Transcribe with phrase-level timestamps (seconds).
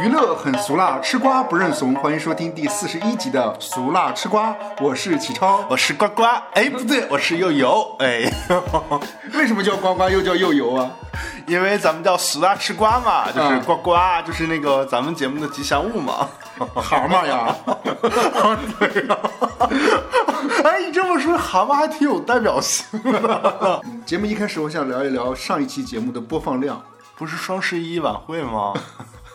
[0.00, 1.92] 娱乐很俗辣，吃瓜不认怂。
[1.96, 4.50] 欢迎收听第四十一集的《俗辣吃瓜》，
[4.80, 5.64] 我是启超。
[5.68, 6.22] 我是呱呱，
[6.52, 8.30] 哎，不对，我是悠悠，哎，
[9.34, 10.88] 为什么叫呱呱又叫又油啊？
[11.48, 16.28] 因为咱们叫俗辣吃瓜嘛，就是嗯呱呱，就是那个咱们节目的吉祥物嘛。
[16.76, 17.52] 蛤蟆呀，
[18.78, 19.18] 对呀、
[20.62, 23.82] 哎，你这么说，蛤蟆还挺有代表性的。
[24.06, 26.80] 节目一开始我想聊一聊上一期节目的播放量。
[27.16, 28.72] 不是双十一晚会吗？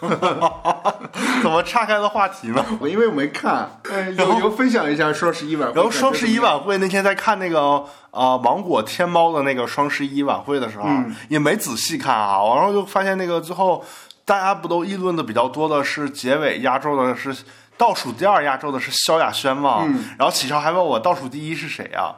[1.42, 2.64] 怎么岔开了话题呢？
[2.80, 5.76] 我因为我没看，呃，有有分享一下双十一晚会。
[5.76, 13.84] 然后双十一晚会那天在看那个呃芒果天猫的那个双十一晚会的时候，嗯也没仔细看啊，然后就发现那个最后
[14.26, 17.36] 大家不都议论的比较多的是结尾压轴的是
[17.78, 19.84] 倒数第二压轴的是萧亚轩嘛？
[19.86, 22.16] 嗯然后启超还问我倒数第一是谁啊？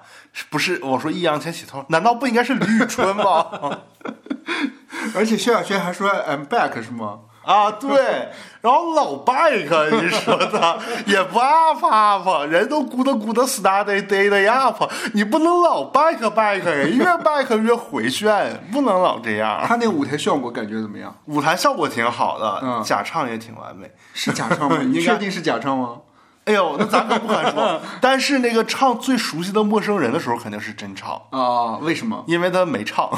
[0.49, 3.45] 不是我说易烊千玺，他说难道不应该是李宇春吗？
[5.15, 7.19] 而且萧亚轩还说 I'm back 是吗？
[7.45, 8.29] 啊，对，
[8.61, 19.63] 然后老 bike，你说他也不 up up，人都咕哒咕哒 study day day up，你不能老 back back，越 back 越回旋，不能老这样。
[19.67, 21.15] 他那舞台效果感觉怎么样？
[21.25, 23.91] 舞台效果挺好的，嗯假唱也挺完美。
[24.13, 24.79] 是假唱吗？
[24.83, 25.97] 你确定是假唱吗？
[26.45, 32.23] 哎呦，那咱可不敢说， 但是那个唱最熟悉的陌生人的时候肯定是真唱，啊，为什么？
[32.27, 33.09] 因为他没唱。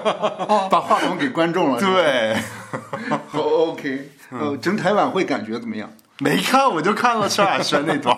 [0.70, 1.80] 把话筒给观众了。
[1.80, 2.36] 对，
[3.32, 5.90] 哦，OK，呃，整台晚会感觉怎么样？
[6.18, 8.16] 没看，我就看了萧亚轩那段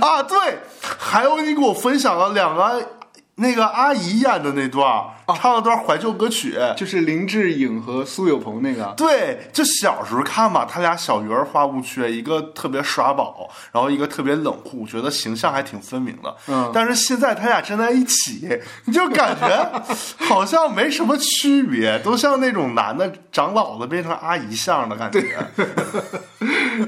[0.00, 0.22] 啊。
[0.22, 0.58] 对，
[0.98, 2.88] 还有你给我分享了两个
[3.36, 6.56] 那个阿姨演的那段儿，唱了段怀旧歌曲。
[6.76, 16.34] 就是林志颖和苏有朋那个，对，就小时候看吧，他俩小鱼儿花无缺，一个特别耍宝，然后一个特别冷酷，觉得形象还挺分明的。
[16.48, 18.48] 嗯但是现在他俩站在一起，
[18.84, 19.82] 你就感觉
[20.28, 25.36] 好像没什么区别，都像那种男的长老了变成阿姨相的感觉。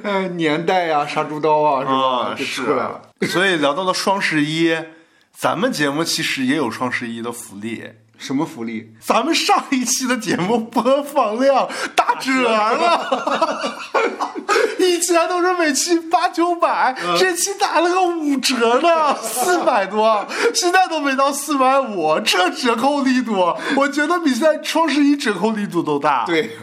[0.04, 1.92] 呃， 年代呀、杀猪刀啊，是吧？
[1.92, 3.02] 啊，就是出来了。
[3.26, 4.76] 所以聊到了双十一，
[5.38, 7.84] 咱们节目其实也有双十一的福利。
[8.18, 8.94] 什么福利？
[8.98, 13.76] 咱们上一期的节目播放量打折了，
[14.78, 26.24] 以前都是每期八九百，这期打了个五折呢，四百多，现在都没到四百五，这折扣力度，我觉得比现在双十一折扣力度都大。
[26.24, 26.50] 对，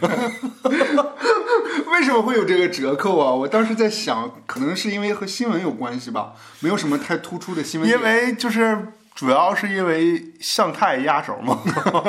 [1.92, 3.30] 为什么会有这个折扣啊？
[3.32, 7.88] 我当时在想，可能是因为和新闻有关系吧，没有什么太突出的新闻。
[7.88, 11.60] 因为就是主要是因为向太压轴嘛，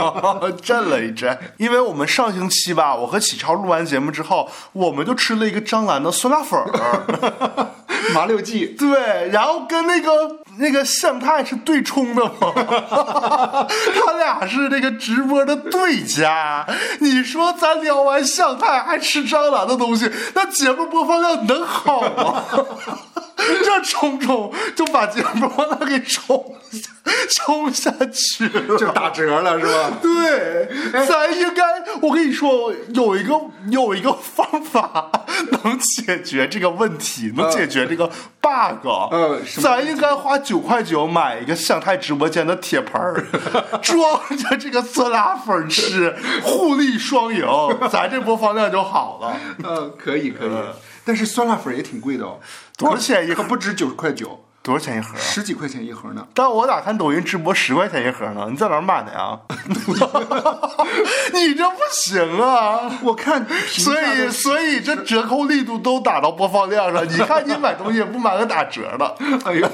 [0.62, 1.38] 震了一震。
[1.58, 7.72] 因为我们上星期吧，我和启超录完节目之后，我们就吃了一个张兰的酸辣粉儿，
[8.14, 12.52] 麻六记，对，然后跟那个那个向太是对冲的嘛，
[13.70, 16.66] 他俩是这个直播的对家。
[17.00, 22.44] 你说咱聊完向太还吃张兰的东西，那节目播放量能好吗？
[23.38, 26.90] 这冲冲就把节目播放量给冲下
[27.36, 29.98] 冲下去了，就打折了是吧？
[30.02, 30.68] 对，
[31.06, 31.64] 咱应该，
[32.02, 33.40] 我跟你说，有一个
[33.70, 35.12] 有一个方法
[35.64, 38.08] 能解决这个问题，能解决这个
[38.42, 38.88] bug。
[39.12, 43.24] 嗯咱应该花九块九买一个向太直播间的铁盆儿，
[43.82, 47.46] 装着这个酸辣粉吃，互利双赢，
[47.92, 49.38] 咱这播放量就好了。
[49.64, 50.50] 嗯，可以可以，
[51.04, 52.40] 但是酸辣粉也挺贵的哦，
[52.78, 53.44] 多少钱一个？
[53.44, 55.20] 不止九十块九，多少钱一盒啊？
[55.20, 56.26] 十几块钱一盒呢。
[56.34, 58.48] 但我咋看抖音直播十块钱一盒呢？
[58.50, 59.38] 你在哪儿买的呀？
[61.34, 62.92] 你这不行啊！
[63.04, 67.06] 我看所以，所以这折扣力度都打到播放量上。
[67.08, 69.16] 你看，你买东西也不买个打折的，
[69.46, 69.70] 哎呦，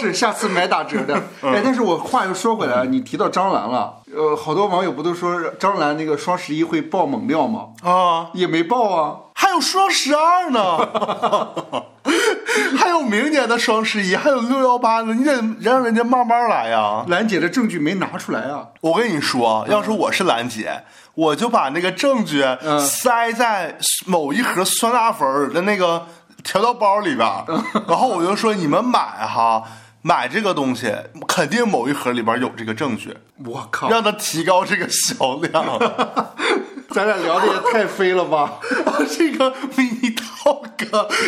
[0.00, 1.14] 是下次买打折的。
[1.44, 7.68] 哎，但是我话又说回来，你提到张兰了，呃，好多网友不都说张兰那个双十一会爆猛料吗？
[7.82, 9.16] 啊，也没爆啊。
[9.34, 10.78] 还有双十二呢，
[12.76, 17.04] 还有明年的双十一，还有六幺八呢，你得让人家慢慢来呀。
[17.08, 18.66] 兰姐的证据没拿出来啊。
[18.80, 20.82] 我跟你说，要是我是兰姐，
[21.14, 26.06] 我就把那个证据嗯塞在某一盒酸辣粉的那个
[26.42, 27.28] 调料包里边，
[27.86, 29.62] 然后我就说你们买哈。
[30.02, 30.92] 买这个东西，
[31.26, 35.64] 肯定某一盒里边有这个证据，我靠，让他提高这个销量。
[36.90, 38.58] 咱俩聊的也太飞了吧，
[39.10, 40.64] 这个迷你 talk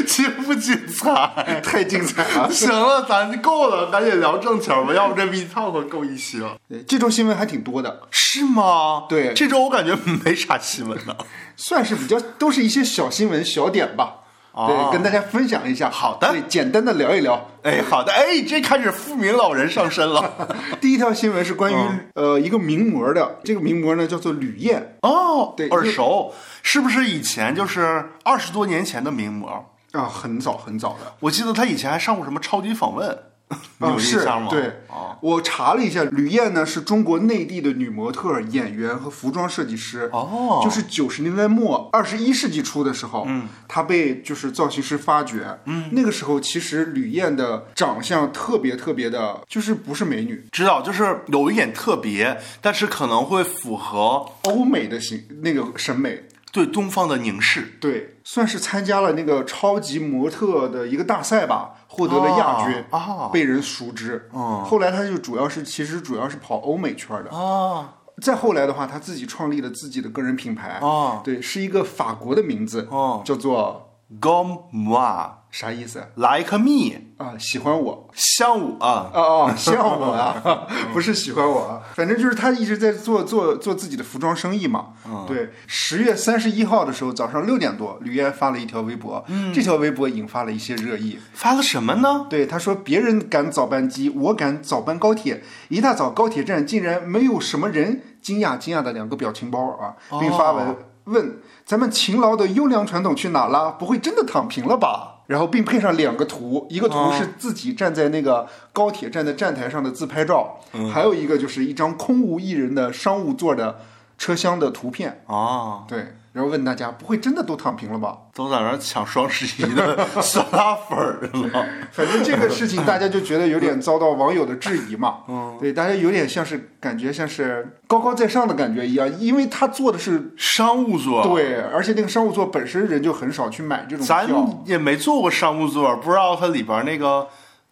[0.06, 1.61] 精不精彩？
[1.62, 2.49] 太精彩了。
[2.50, 6.56] 行了，咱够了，赶紧聊正题儿吧，要不这迷你 talk 够一期了。
[6.66, 9.05] 对这周新闻还挺多的，是吗？
[9.06, 9.94] 对这周我感觉
[10.25, 11.14] 没啥新闻呢。
[11.56, 14.19] 算是比较都是一些小新闻小点吧。
[14.52, 15.88] 哦对，跟大家分享一下。
[15.91, 17.49] 好的对，简单的聊一聊。
[17.62, 20.49] 哎，好的，哎，这开始富民老人上身了。
[20.81, 26.32] 第一条新闻是关于、嗯呃一个名模的，这个名模呢叫做吕燕哦，对耳熟，
[26.62, 29.67] 是不是以前就是二十多年前的名模？
[29.93, 31.14] 啊，很早很早的。
[31.20, 33.19] 我记得他以前还上过什么超级访问，
[33.79, 34.49] 你有啊，印是象吗？
[34.50, 35.17] 对，哦。
[35.20, 40.08] 我查了一下，吕燕呢是中国内地的女模特、演员和服装设计师。
[40.12, 40.61] 哦。
[40.62, 57.79] 就是九十年代末、二十一世纪初的时候，嗯，她被就是造型师发掘，嗯，那个时候其实吕燕的长相特别特别的，就是不是美女，知道，就是有一点特别，但是可能会符合欧美的形那个审美，对东方的凝视。
[57.81, 64.29] 对，算是参加了那个超级模特的一个大赛吧，获得了亚军，啊被人熟知。
[64.32, 67.31] 哦后来他就主要是其实主要是跑欧美圈的。
[67.31, 77.35] 啊再后来的话，他自己创立了自己的个人品牌，啊对，是一个法国的名字，哦叫做 moi, 啥意思 like me，啊？
[77.38, 79.11] 喜欢我像我啊。
[79.12, 84.91] 哦哦，像我啊， 不是喜欢我啊，反正就是他一直在做做做自己的服装生意嘛。
[85.26, 91.19] 对，十月三十一号的时候早上六点多，吕燕发了一条微博，这条微博引发了一些热议。
[91.32, 92.26] 发了什么呢？
[92.31, 95.43] 对，他说别人赶早班机，我赶早班高铁。
[95.69, 103.73] 一大早高铁站竟然没有什么人，惊讶惊讶的两个表情包啊，并发文、问咱们勤劳的优良传统去哪了？
[103.73, 105.17] 不会真的躺平了吧？
[105.31, 110.59] 然后并配上两个图，一个图是自己站在那个高铁站的站台上的自拍照，
[110.93, 113.79] 还有一个就是一张空无一人的商务座的
[114.19, 115.23] 车厢的图片。
[115.27, 118.16] 哦，对，然后问大家，不会真的都躺平了吧？
[118.34, 121.66] 都在那儿抢双十一的 酸辣粉儿了。
[121.92, 137.28] 反正这个事情大家就觉得有点遭到网友的质疑嘛，嗯，对，大家有点像是感觉像是高高在上的感觉一样，因为他做的是商务座，，对，而且那个商务座本身人就很少去买这种咱票，也没坐过商务座，不知道它里边那个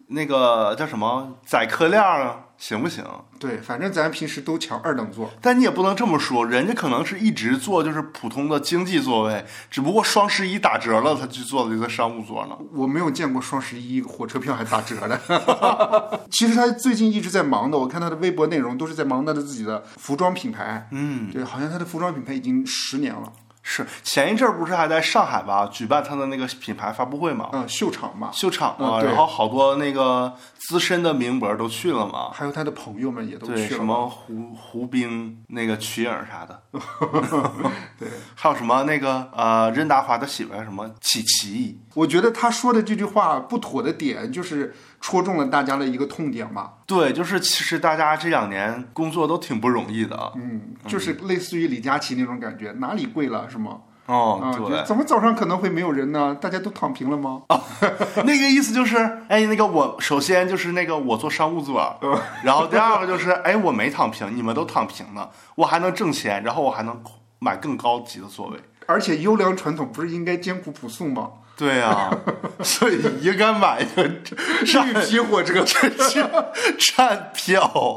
[0.09, 3.05] 那个叫什么载客量啊，行不行？
[3.39, 12.59] 对，反正咱平时都抢二等座，但你也不能这么说，人家可能是一直坐就是普通的经济座位，只不过双十一打折了，他去坐了一个商务座呢。
[12.75, 16.21] 我没有见过双十一火车票还打折的。
[16.33, 23.33] 其实他最近一直在忙的，我看他的微博内容都是在忙他的自己的服装品牌，嗯，对，好像他的服装品牌已经十年了，
[23.71, 32.31] 是前一阵儿不是还在上海吧举办他的那个品牌发布会嘛，嗯，秀场嘛，秀场嘛，嗯然后好多那个资深的名模都去了嘛。
[32.33, 33.85] 还有他的朋友们也都去了什。
[33.85, 36.63] 么胡胡兵那个瞿颖啥的
[38.01, 46.71] 对，还有什么那个呃任达华的媳妇儿什么琪琪，我觉得他说的这句话不妥的点，就是戳中了大家的一个痛点嘛。
[46.87, 50.33] 对，就是其实大家这两年工作都挺不容易的。
[50.37, 53.79] 嗯，就是类似于李佳琦那种感觉，哪里贵了是吗？
[54.07, 56.35] 哦，啊，对就，怎么早上可能会没有人呢？
[56.41, 57.43] 大家都躺平了吗？
[58.25, 58.97] 那个意思就是，
[59.29, 61.95] 哎，那个我首先就是那个我坐商务座，
[62.43, 67.03] 然后第二个就是，哎，我没躺平，你们都躺平了，我还能挣钱，然后我还能
[67.39, 68.59] 买更高级的座位。
[68.87, 71.33] 而且优良传统不是应该艰苦朴素吗？
[71.59, 72.09] 对啊，
[72.63, 75.61] 所以应该买一个绿皮火车，
[76.79, 77.97] 站票，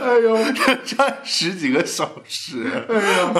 [0.00, 0.38] 哎呦，
[0.86, 2.64] 站十几个小时。
[2.88, 3.32] 哎呀，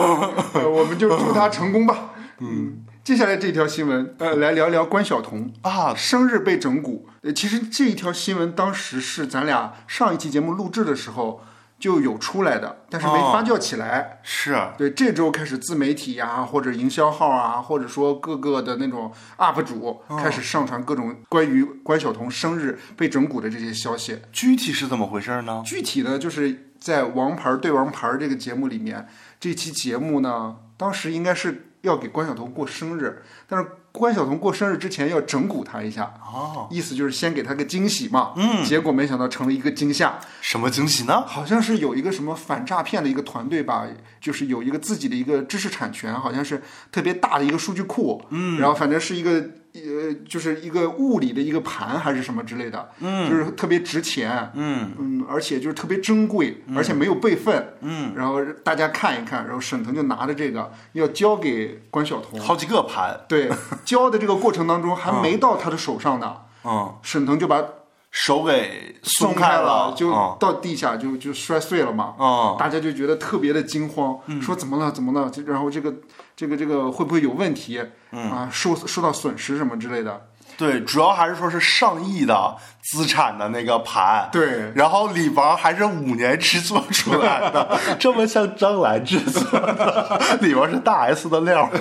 [0.54, 2.10] 呃我们就祝他成功吧。
[2.40, 5.52] 嗯，接下来这条新闻，呃，来聊聊关晓彤。
[5.62, 5.94] 啊。
[5.94, 7.02] 生日被整蛊。
[7.22, 11.40] 呃，其实这一条新闻当时是咱俩上一期节目录制的时候
[11.82, 14.20] 就有出来的，但是没哦发酵起来。
[14.22, 24.16] 是，对，这周开始自媒体呀、或者营销号啊，或者说各个的那种 UP 主开始上传各种关于关晓彤生日被整蛊的这些消息。
[24.30, 25.60] 具体是怎么回事呢？
[25.66, 29.08] 具体呢，就是在《王牌对王牌》这个节目里面，
[29.40, 38.32] 这期节目呢，当时应该是要给关晓彤过生日，但是关晓彤过生日之前要整蛊她一下，哦，意思就是先给她个惊喜嘛。
[38.36, 41.24] 嗯，结果没想到成了一个惊吓，什么惊喜呢？
[41.26, 43.86] 好像是有一个什么反诈骗的一个团队吧，
[44.20, 49.44] 就是有一个自己的一个知识产权，好像是特别大的一个数据库，嗯，然后反正是一个
[49.74, 54.92] 呃，就是一个物理的一个盘还是什么之类的，嗯，就是特别值钱，嗯。
[54.98, 63.50] 嗯，而且就是特别珍贵，而且没有备份，嗯，然后大家看一看，然后沈腾就拿着这个要交给关晓彤，好几个盘，对，
[63.84, 67.64] 交的这个过程当中还没到他的手上呢，嗯，沈腾就把
[68.12, 72.14] 手给松开了，就嗯到地下就就摔碎了嘛。
[72.18, 75.32] 嗯大家就觉得特别的惊慌，说怎么了怎么了？
[75.46, 75.92] 然后这个
[76.36, 77.82] 这个这个会不会有问题？
[78.10, 80.28] 啊，受受到损失什么之类的。
[80.62, 84.70] 对，主要还是说是上亿的资产的那个盘，对。
[84.76, 91.66] 然后李王还是五年制作出来的， 这么像张兰制作的，里边是大 S 的料，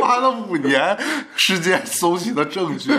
[0.00, 0.96] 花了五年
[1.34, 2.92] 时间搜集的证据。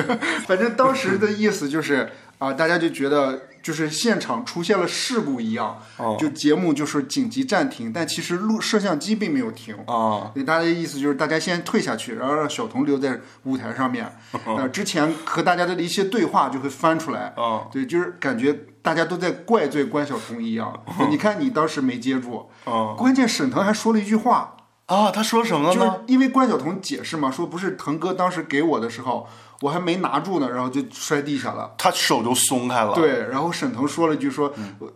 [0.45, 9.75] 反正当时的意思就是啊、大家就觉得就是现场出现了事故一样，哦就节目就是紧急暂停，但其实录摄像机并没有停。
[9.87, 14.05] 啊，对，大家的意思就是大家先退下去，然后让小童留在舞台上面。
[14.45, 17.33] 哦呃，之前和大家的一些对话就会翻出来。
[17.35, 20.83] 啊对，就是感觉大家都在怪罪关晓彤一样。
[20.97, 25.11] 对你看你当时没接住，啊关键沈腾还说了一句话，啊！
[25.11, 26.01] 他说什么就是了呢？
[26.07, 29.27] 因为关晓彤解释嘛，说不是腾哥当时给我的时候，
[29.61, 31.73] 我还没拿住呢，然后就摔地下了。
[31.77, 34.53] 他手就松开了。，对，然后沈腾说了一句说，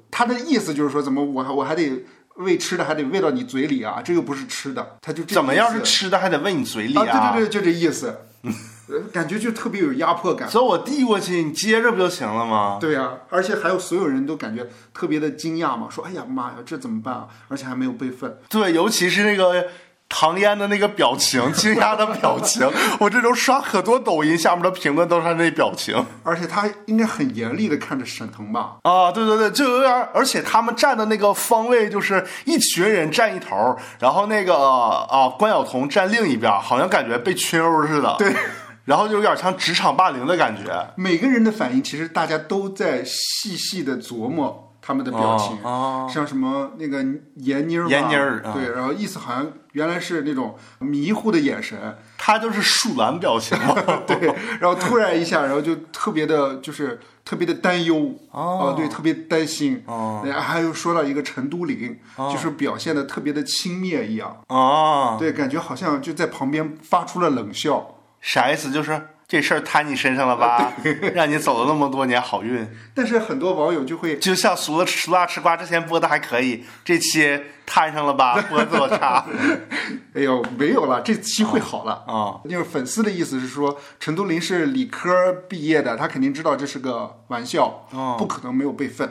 [0.09, 2.03] 他的意思就是说，怎么我还我还得
[2.35, 7.33] 喂吃的还得喂到你嘴里啊，这又不是吃的，他就这怎么样是吃的还得喂你嘴里啊？
[7.33, 10.49] 对对对，就这意思，呃感觉就特别有压迫感。
[10.49, 12.77] 所以我递过去，你接着不就行了吗？
[12.81, 17.27] 对呀、而且还有所有人都感觉特别的惊讶嘛，说哎呀妈呀，这怎么办啊？
[17.47, 18.37] 而且还没有备份。
[18.49, 19.67] 对，尤其是那个
[20.11, 28.75] 唐嫣的那个表情，惊讶的表情， 我这周刷可多抖音下面的评论都是他那表情而且他应该很严厉的看着沈腾吧？
[28.83, 29.11] 啊！
[29.11, 38.15] 对对对，就有点，而且他们站的那个方位就是一群人站一头，然后那个啊关晓彤站另一边，好像感觉被群殴似的。
[38.19, 38.35] 对。
[38.83, 40.87] 然后就有点像职场霸凌的感觉。
[40.95, 47.01] 每个人的反应，其实大家都在细细的琢磨他们的表情，哦像什么那个
[47.36, 48.51] 闫妮儿，闫妮儿啊。
[48.53, 53.74] 对，然后意思好像原来是那种迷糊的眼神，他就是树懒表情嘛。
[54.05, 67.95] 对，然后突然一下，然后就特别的，就是特别的担忧，哦、对，特别担心，哦，对还有说到一个陈都灵，就是表现的特别的轻蔑一样，哦，对，感觉好像就在旁边发出了冷笑。
[68.19, 68.69] 啥意思？
[68.69, 70.73] 就是这事儿摊你身上了吧？
[71.15, 72.67] 让你走了那么多年好运。
[72.93, 78.41] 但是很多网友就会就像俗了吃辣吃瓜之前播的还可以，这期摊上了吧？
[78.50, 79.25] 播这么差
[80.13, 82.03] 哎呦，没有了，这期会好了。
[82.05, 89.09] 啊、就是粉丝的意思是说，陈都灵是理科毕业的，他肯定知道这是个玩笑，哦不可能没有备份。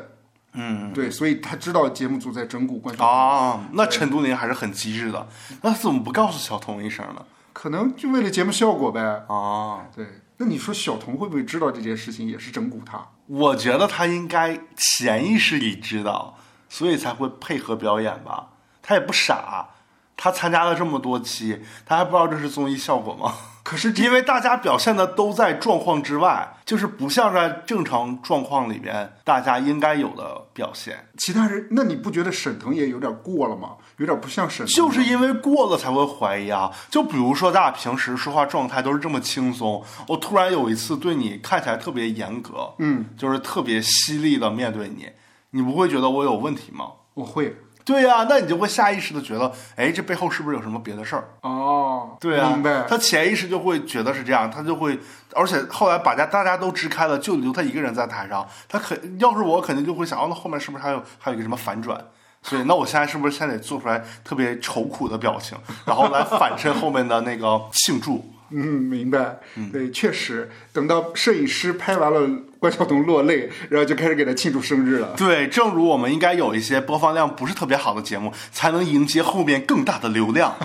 [0.53, 5.27] 嗯对，所以他知道节目组在整蛊关晓彤，啊，那陈都灵还是很机智的，
[5.63, 7.23] 那怎么不告诉小童一声呢？
[7.53, 9.01] 可能就为了节目效果呗。
[9.29, 10.07] 啊，对，
[10.39, 13.09] 那你说小童会不会知道这件事情也是整蛊他？
[13.27, 16.37] 我觉得他应该潜意识里知道，
[16.69, 18.51] 所以才会配合表演吧。
[18.83, 19.71] 他也不傻，
[20.17, 23.35] 他参加了这么多期，他还不知道这是综艺效果吗？
[23.71, 31.07] 可是因为大家表现的都在状况之外，就是不像在正常状况里边大家应该有的表现。
[31.19, 33.77] 其他人，那你不觉得沈腾也有点过了吗？
[33.99, 36.69] 有点不像沈腾，就是因为过了才会怀疑啊！
[36.91, 45.07] 就比如说大家平时说话状态都是这么轻松，我突然有一次对你看起来特别严格，嗯，就是特别犀利的面对你，
[45.51, 46.87] 你不会觉得我有问题吗？
[47.15, 51.29] 我会对呀、那你就会下意识的觉得，哎，这背后是不是有什么别的事儿？
[51.43, 52.85] 哦，对啊，明白。
[52.89, 54.99] 他潜意识就会觉得是这样，他就会，
[55.35, 61.99] 而且后来把家大家都支开了，就留他一个人在台上，他肯要是我肯定就会想，哦，那后面是不是还有 还有一个什么反转？
[62.43, 68.33] 所以，那我现在是不是现在得做出来特别愁苦的表情，然后来反衬后面的那个庆祝？
[68.49, 69.39] 嗯，明白。
[69.71, 72.27] 对，确实，等到摄影师拍完了
[72.61, 75.15] 关晓彤落泪，然后就开始给她庆祝生日了。
[75.17, 80.55] 对，正如我们应该有一些播放量不是特别好的节目，才能迎接后面更大的流量。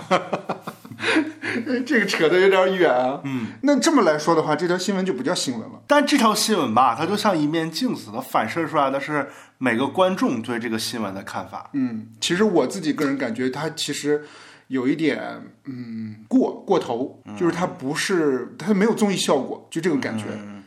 [1.86, 3.20] 这个扯得有点远啊。
[3.24, 5.82] 嗯，那这么来说的话，这条新闻就不叫新闻了。
[5.86, 9.26] 但这条新闻吧，它就像一面镜子，它反射出来的是
[9.56, 11.70] 每个观众对这个新闻的看法。
[11.72, 14.22] 嗯，其实我自己个人感觉，它其实
[14.68, 15.18] 有一点
[15.64, 20.24] 嗯过过头，就是它不是它没有综艺效果，就这种感觉。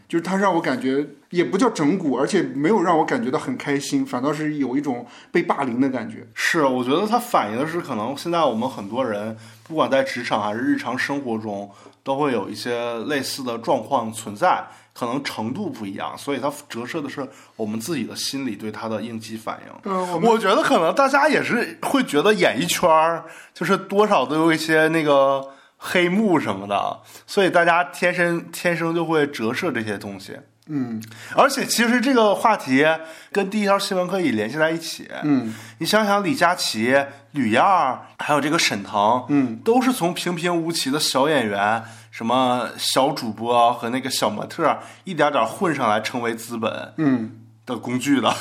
[0.10, 6.28] 就是它让我感觉也不叫整蛊，而且没有让我感觉到很开心，反倒是有一种被霸凌的感觉。
[6.34, 9.38] 是，我觉得它反映的是，可能现在我们很多人，
[9.68, 11.70] 不管在职场还是日常生活中，
[12.04, 19.92] 都会有一些类似的状况存在，可能程度不一样，所以它折射的是我们自己的心理对它的应激反应。
[19.92, 23.24] 嗯，我我觉得可能大家也是会觉得演艺圈儿
[23.54, 25.48] 就是多少都有一些那个
[25.82, 30.38] 黑幕什么的，所以大家天生天生就会折射这些东西。
[30.72, 31.02] 嗯
[31.36, 32.86] 而且其实这个话题
[33.32, 35.10] 跟第一条新闻可以联系在一起。
[35.24, 36.96] 嗯你想想，李佳琦、
[37.32, 47.32] 吕燕儿，还有这个沈腾，嗯，都是从平平无奇的小演员、什么小主播和那个小模特，一点点混上来，成为资本嗯
[47.66, 48.32] 的工具的，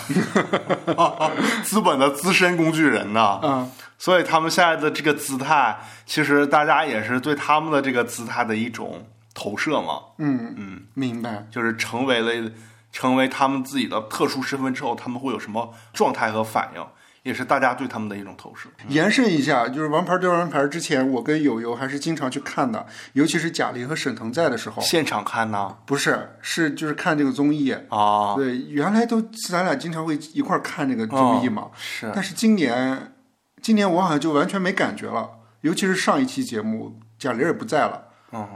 [1.65, 3.23] 资本的资深工具人呢。
[3.23, 3.69] 啊
[3.99, 11.47] 所以他们现在的这个姿态，其实大家也是对他们的这个姿态的一种投射嘛，嗯嗯，明白。
[11.51, 12.51] 就是成为了
[12.93, 16.85] 成为他们自己的特殊身份之后，他们会有什么状态和反应，
[17.23, 18.69] 也是大家对他们的一种投射。
[18.89, 24.81] 延伸一下，就是《王牌对王牌》之前，我跟友友还是经常去看的，尤其是贾玲和沈腾在的时候。
[24.81, 25.77] 现场看呢？
[25.85, 27.73] 不是，是就是看这个综艺。
[27.91, 31.69] 啊，对，原来都咱俩经常会一块儿看这个综艺嘛。
[31.77, 33.13] 是但是今年，
[33.61, 35.31] 今年我好像就完全没感觉了，
[35.63, 38.47] 尤其是上一期节目，贾玲也不在了，嗯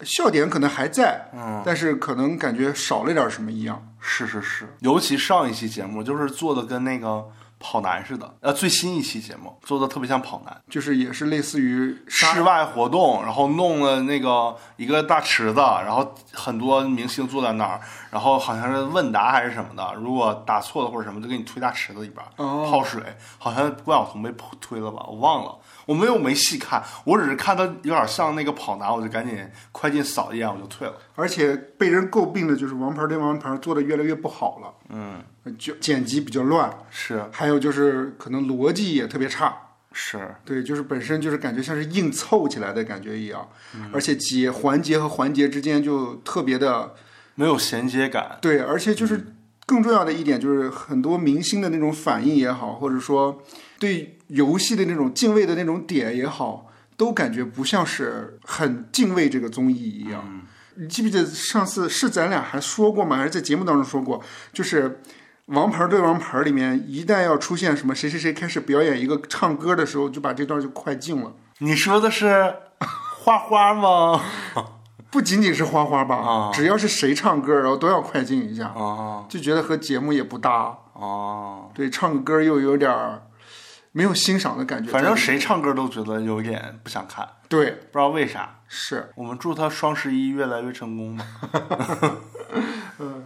[0.00, 3.94] 笑点可能还在，嗯，但是可能感觉少了点什么一样。
[4.00, 7.24] 是是是，尤其上一期节目就是做的跟那个
[7.66, 10.54] 跑男似的，呃，最新一期节目做的特别像跑男。
[10.68, 17.80] 就是也是类似于室外活动，然后弄了那个一个大池子，然后很多明星坐在那儿，
[18.10, 22.68] 然后好像是问答还是什么的，如果答错了或者什么，就给你推大池子里边儿、哦。
[22.70, 23.02] 泡水，
[23.38, 24.30] 好像关晓彤被
[24.60, 25.56] 推了吧，我忘了，
[25.86, 30.94] 我没有没细看，我只是看他有点像那个跑男，我就赶紧快进扫一眼，我就退了。
[31.14, 35.22] 而且被人诟病的就是《王牌对王牌》做的越来越不好了，嗯，
[35.58, 39.54] 就剪辑比较乱，是还有就是可能逻辑也特别差。
[39.92, 46.94] 是，对，就是本身就是感觉像是硬凑起来的感觉一样，嗯而且节环节和环节之间就特别的
[47.36, 48.38] 没有衔接感。
[48.40, 49.24] 对，而且就是
[49.66, 53.40] 更重要的一点就是很多明星的那种反应也好，或者说
[53.78, 60.42] 对游戏的那种敬畏的那种点也好，都感觉不像是很敬畏这个综艺一样。
[60.74, 63.16] 你记不记得上次是咱俩还说过吗？
[63.16, 64.20] 还是在节目当中说过？
[64.52, 64.90] 就是
[65.46, 71.32] 《王牌对王牌》里面，一旦要出现什么谁谁谁开始表演一个唱歌的时候，就把这段就快进了。
[71.58, 72.54] 你说的是
[73.22, 74.22] 花花吗？
[75.10, 80.76] 不仅仅是花花吧，啊只要是谁唱歌，然后都要快进一下，啊就觉得和节目也不搭。
[80.94, 83.22] 啊，对，唱个歌又有点儿
[83.92, 84.90] 没有欣赏的感觉。
[84.90, 88.60] 反正谁唱歌都觉得有点不想看，对不知道为啥。
[88.66, 91.24] 是，我们祝他双十一越来越成功吧。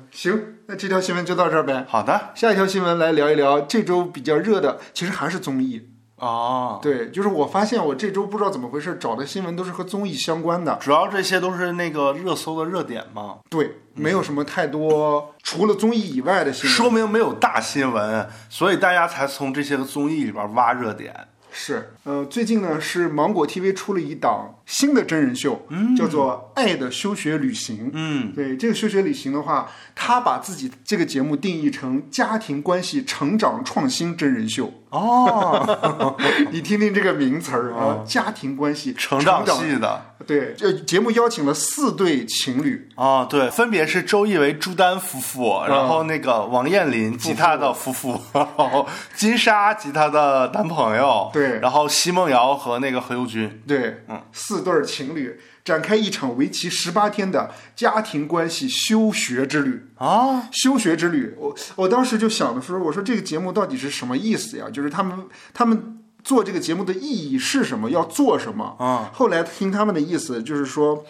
[0.08, 1.84] 嗯，行，那这条新闻就到这儿呗。
[1.88, 5.88] 好的，下一条新闻来聊一聊这周比较热的，其实还是综艺。
[6.16, 10.76] 哦，对，就是我发现我这周不知道怎么回事，找的新闻都是和综艺相关的。
[10.80, 16.72] 主要这些都是那个热搜的热点嘛，对，没有什么太多除了综艺以外的新闻。
[16.72, 21.14] 说明没有大新闻，所以大家才从这些个综艺里边挖热点。
[21.60, 27.86] 是，呃，最近呢是芒果 TV 出了一档新的真人秀，叫做《爱的休学旅行》。
[27.92, 34.72] 嗯，对这个休学旅行的话，他把自己这个节目定义成家庭关系成长创新真人秀。
[34.90, 36.16] 哦，
[36.52, 40.14] 你听听这个名词儿啊，家庭关系成长系的。
[40.28, 51.58] 对，这节目邀请了四对情侣，哦，对，分别是周一围、朱丹夫妇，然后那个王彦霖吉他的夫妇，然后金莎吉他的男朋友，对。
[51.60, 59.82] 然后奚梦瑶和那个何猷君，对，嗯，四对儿情侣展开一场为期十八天的家庭关系休学之旅。
[59.96, 64.66] 啊，休学之旅，我我当时就想的说，我说这个节目到底是什么意思呀？
[64.70, 65.97] 就是他们他们
[66.28, 67.88] 做这个节目的意义是什么？
[67.90, 68.76] 要做什么？
[68.78, 71.02] 啊，后来听他们的意思就是说，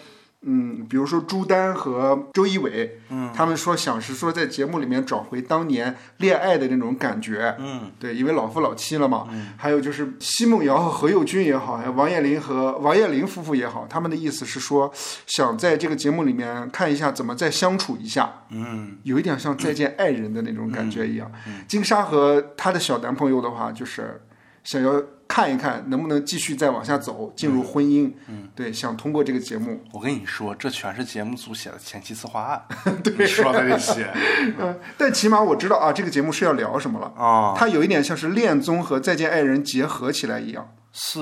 [0.43, 14.89] 嗯，比如说朱丹和周一围，嗯，他们说想是说在节目里面找回当年恋爱的那种感觉，嗯，对，因为老夫老妻了嘛，嗯，还有就是奚梦瑶和何猷君也好，还有王彦霖和王彦霖夫妇也好，他们的意思是说
[15.27, 21.29] 想在这个节目里面看一下怎么再相处一下，嗯，有一点像再见爱人的那种感觉一样。
[21.67, 24.21] 金莎和她的小男朋友的话，就是
[24.63, 28.11] 想要看一看能不能继续再往下走，进入婚姻。
[28.27, 32.61] 嗯，对，想通过这个节目，我跟你说，这全是节目组写的前期策划案，
[33.17, 34.11] 你说的这些
[34.59, 37.07] 嗯， 但起码我知道啊，这个节目是要聊什么了。
[37.15, 40.73] 啊，它有一点像是恋综和再见爱人结合起来一样。
[40.91, 41.19] 是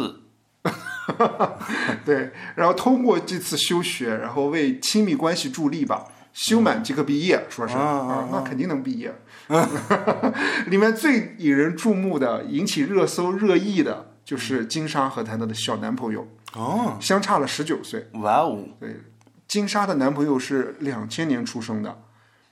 [2.05, 6.07] 对，然后通过这次休学，然后为亲密关系助力吧。
[6.37, 9.11] 修满即可毕业，说是啊啊，那肯定能毕业。
[10.67, 18.07] 里面最引人注目的、引起热搜热议的，就是金莎和她的小男朋友，哦，相差了十九岁。
[18.13, 19.01] 哇哦，对，
[19.47, 21.97] 金莎的男朋友是两千年出生的，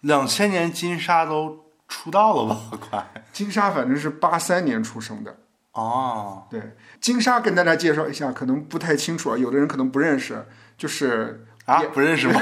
[0.02, 2.80] 两千年金莎都出道了吧？
[2.90, 5.38] 快金莎反正是八三年出生的。
[5.74, 10.44] 哦，对，金莎跟大家介绍一下，可能不太清楚啊，有的人可能不认识，
[10.76, 12.40] 就是啊，不认识吗？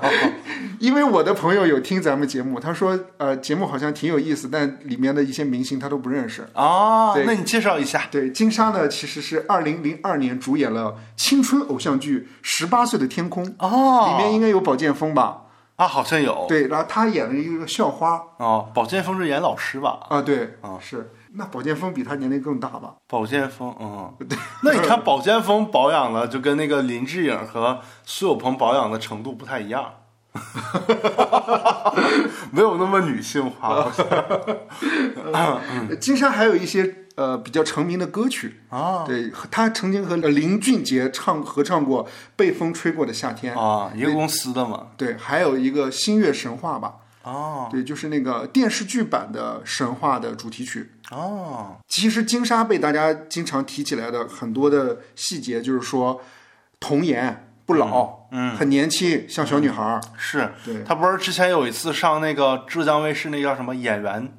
[0.80, 6.46] 因为我的朋友有听咱们节目，他说呃节目好像挺有意思，但里面的一些明星他都不认识。
[6.54, 15.42] 哦，对那你介绍一下对，金莎呢其实是二零零二年主演了青春偶像剧《十八岁的天空》，哦，里面应该有宝剑锋吧？
[15.76, 20.00] 啊，好像有对，然后他演了一个校花哦，宝剑锋是演老师吧？
[20.08, 22.94] 啊，对，啊是那保剑锋比他年龄更大吧？
[23.06, 24.12] 保剑锋，嗯，
[24.64, 29.92] 那你看保剑锋保养的就跟那个林志颖和苏有朋保养的程度不太一样，
[32.52, 33.90] 没有那么女性化。
[36.00, 42.04] 金山还有一些呃比较成名的歌曲啊对，他曾经和林俊杰唱合唱过
[42.36, 44.88] 《被风吹过的夏天》啊，一个公司的嘛。
[44.96, 50.90] 对，还有一个《星月神话》吧，哦对，就是那个电视剧版的神话的主题曲。
[51.10, 56.20] 哦，其实金莎被大家经常提起来的很多的细节，就是说
[56.78, 60.00] 童颜不老，嗯，很年轻，像小女孩儿。
[60.16, 64.32] 是对他不是之前有一次上那个浙江卫视那叫什么演员。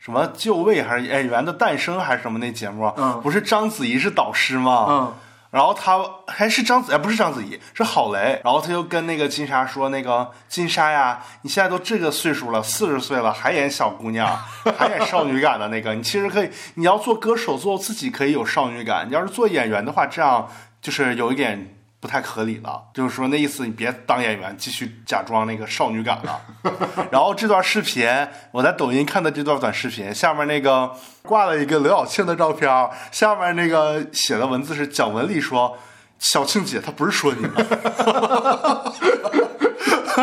[0.00, 2.86] 什么就位还是演员的诞生还是什么那节目？
[2.96, 4.86] 嗯不是章子怡是导师吗？
[4.88, 5.14] 嗯，
[5.50, 8.40] 然后他还是章子，哎，不是章子怡，是郝蕾。
[8.44, 14.28] 然后他就跟那个金莎说：“那个金莎呀，你现在都这个岁数了，四十岁了，还演小姑娘，
[14.76, 19.08] 还演少女感的那个，你其实可以，你要做歌手，做自己可以有少女感。
[19.08, 20.46] 你要是做演员的话，这样
[20.82, 22.82] 就是有一点不太合理了。
[22.94, 26.40] 就是说那意思，你别当演员，继续假装那个少女感了。
[27.10, 28.08] 然后这段视频，
[28.50, 32.70] 我在抖音看的这段短视频，下面那个挂了一个刘晓庆的照片，
[33.10, 35.76] 下面那个写的文字是蒋雯丽说
[36.18, 37.54] ：“小庆姐，她不是说你吗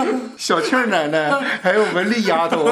[0.37, 1.29] 小庆奶奶，
[1.61, 2.65] 还有文丽丫头，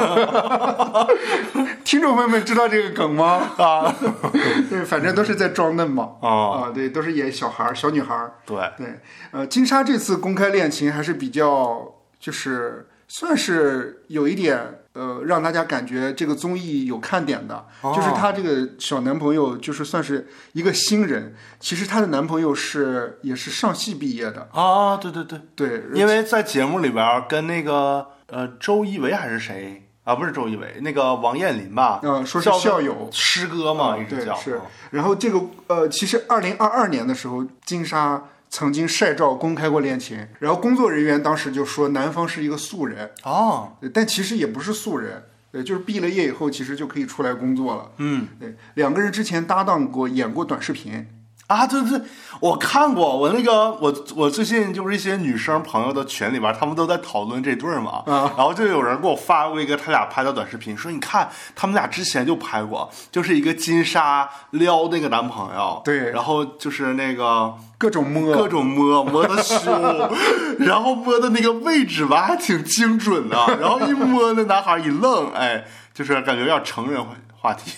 [1.84, 3.50] 听众朋友们知道这个梗吗？
[3.58, 3.94] 啊，
[4.70, 6.10] 对，反正都是在装嫩嘛。
[6.20, 9.00] 啊啊，对，都是演小孩儿、小女孩儿。？”对，对，
[9.32, 21.34] 呃，金莎这次公开恋情还是比较，就是算是有一点，呃，让大家感觉这个综艺有看点的，就是她这个小男朋友，就是算是一个新人。
[21.58, 30.14] 其实她的男朋友是也是上戏毕业的，啊，对对对，对，因为在节目里边跟那个呃周一围还是谁啊？
[30.14, 31.98] 不是周一围，那个王彦霖吧？
[32.04, 34.60] 嗯说是校友师哥嘛，一直叫对是嗯。
[34.90, 38.22] 然后这个呃，其实二零二二年的时候，金莎
[38.54, 47.90] 曾经晒照公开过恋情，然后工作人员当时就说男方是一个素人，哦，但其实也不是素人，呃，就是毕了业以后，其实就可以出来工作了。
[47.96, 51.04] 嗯对，两个人之前搭档过，演过短视频。
[51.46, 52.00] 啊，对对，
[52.40, 70.10] 我看过，我那个我我最近就是一些女生朋友的群里边，他们都在讨论这对儿嘛，嗯然后就有人给我发过一个他俩拍的短视频，说你看他们俩之前就拍过，就是一个金莎撩那个男朋友，对然后就是那个各种摸，各种摸摸的胸，
[70.60, 77.72] 然后摸的那个位置吧还挺精准的，然后一摸那男孩一愣，哎，就是感觉有点成人话话题。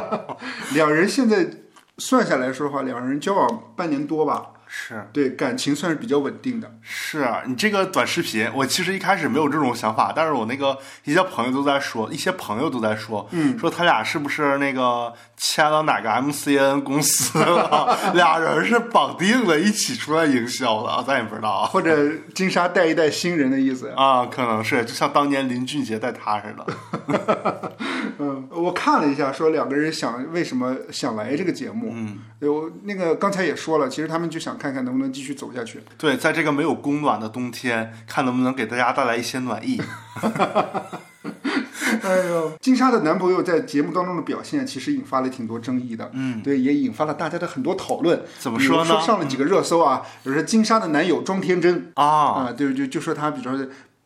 [0.72, 1.46] 两人现在
[1.98, 6.70] 算下来说的话，两人交往半年多吧，是对，感情算是比较稳定的。
[6.82, 21.66] 是啊你这个短视频，我其实一开始没有这种想法，但是我那个一些朋友都在说，一些朋友都在说，嗯，说他俩是不是那个签了哪个 MCN 公司了， 俩人是绑定了，一起出来营销的，咱也不知道啊。
[21.66, 23.88] 或者金莎带一带新人的意思。
[23.96, 26.66] 啊，可能是就像当年林俊杰带他似的。
[28.18, 31.90] 嗯，我看了一下，说两个人想为什么想来这个节目。
[31.92, 35.82] 嗯，对我那个刚才也说了，其实他们就想看看能不能继续走下去。
[35.98, 39.80] 对，在这个没有供暖的冬天，看能不能给大家带来一些暖意。
[42.02, 46.10] 哎呦，金莎的男朋友在节目当中的表现，其实引发了挺多争议的。
[46.14, 48.20] 嗯，对，也引发了大家的很多讨论。
[48.38, 53.50] 怎么说呢说上了几个热搜啊，比如说金莎的男友装天真啊，啊，对，就就说他比较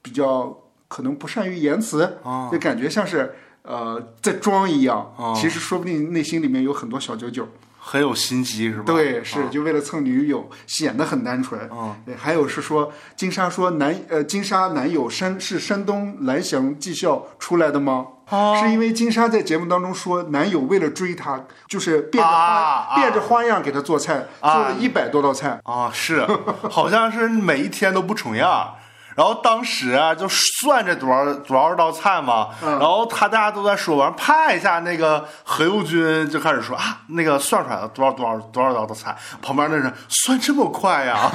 [0.03, 0.57] 比较
[0.89, 7.49] 可能不善于言辞，啊就感觉像是呃在装一样，啊其实说不定内心里面有很多小九九。
[7.83, 8.85] 很有心机是吧？
[8.85, 11.59] 对，是就为了蹭女友，显得很单纯。
[11.73, 18.07] 嗯，还有是说金莎说男呃金莎男友山是山东蓝翔技校出来的吗？
[18.29, 25.59] 啊是因为金莎在节目当中说，男友为了追她，就是变着花、变着花样给她做菜，啊做了一百多道菜。
[25.65, 26.25] 啊，是，
[26.71, 28.75] 好像是每一天都不重样。
[29.17, 41.31] 然后当时啊，就算这多少多少道菜嘛，嗯然后他大家都在说完，啪一下，那个何猷君就开始说啊，那个算出来了多少多少多少道的菜，旁边那人算这么快呀？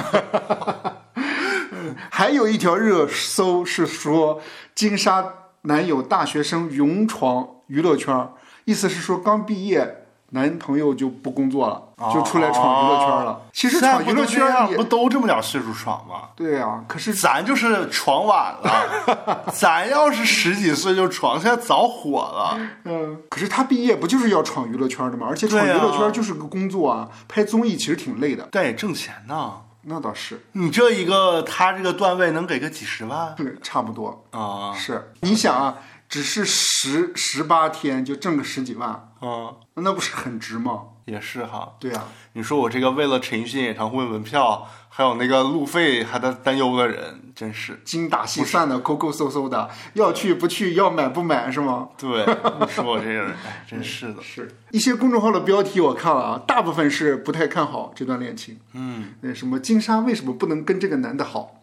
[2.10, 4.40] 还有一条热搜是说
[4.74, 5.24] 金沙
[5.62, 8.28] 男友大学生勇闯娱乐圈，
[8.64, 10.05] 意思是说刚毕业。
[10.30, 11.80] 男朋友就不工作了，
[12.12, 13.40] 就出来闯娱乐圈了。
[13.52, 16.30] 其实在闯娱乐圈也不都这么点岁数闯吗？
[16.34, 22.58] 对啊，可是咱就是闯晚了， 咱要是十几岁就闯，现在早火了。
[22.84, 25.26] 嗯，可是他毕业不就是要闯娱乐圈的吗？
[25.30, 28.48] 而且闯娱乐圈就是个工作啊，拍综艺其实挺累的。
[28.50, 29.52] 但也挣钱呢。
[29.88, 34.74] 那倒是，你这一个他这个段位能给个几十万对， 差不多啊？
[34.74, 35.12] 是。
[35.20, 35.76] 你想啊，
[36.08, 40.82] 只是十十八天就挣个十几万，嗯，那不是很值吗？
[41.04, 41.74] 也是哈。
[41.78, 51.90] 对啊，你说我这个为了陈奕迅演唱会门票还有那个路费还在担忧的人，真是精打细算的，抠抠搜搜的，要去不去，要买不买，是吗？
[51.96, 52.24] 对。
[52.60, 54.22] 你说我这个人，哎，真是的。
[54.22, 58.58] 是一些公众号的标题我看了啊，大部分是不太看好这段恋情。
[58.72, 61.62] 嗯，那什么金莎为什么不能跟这个男的好？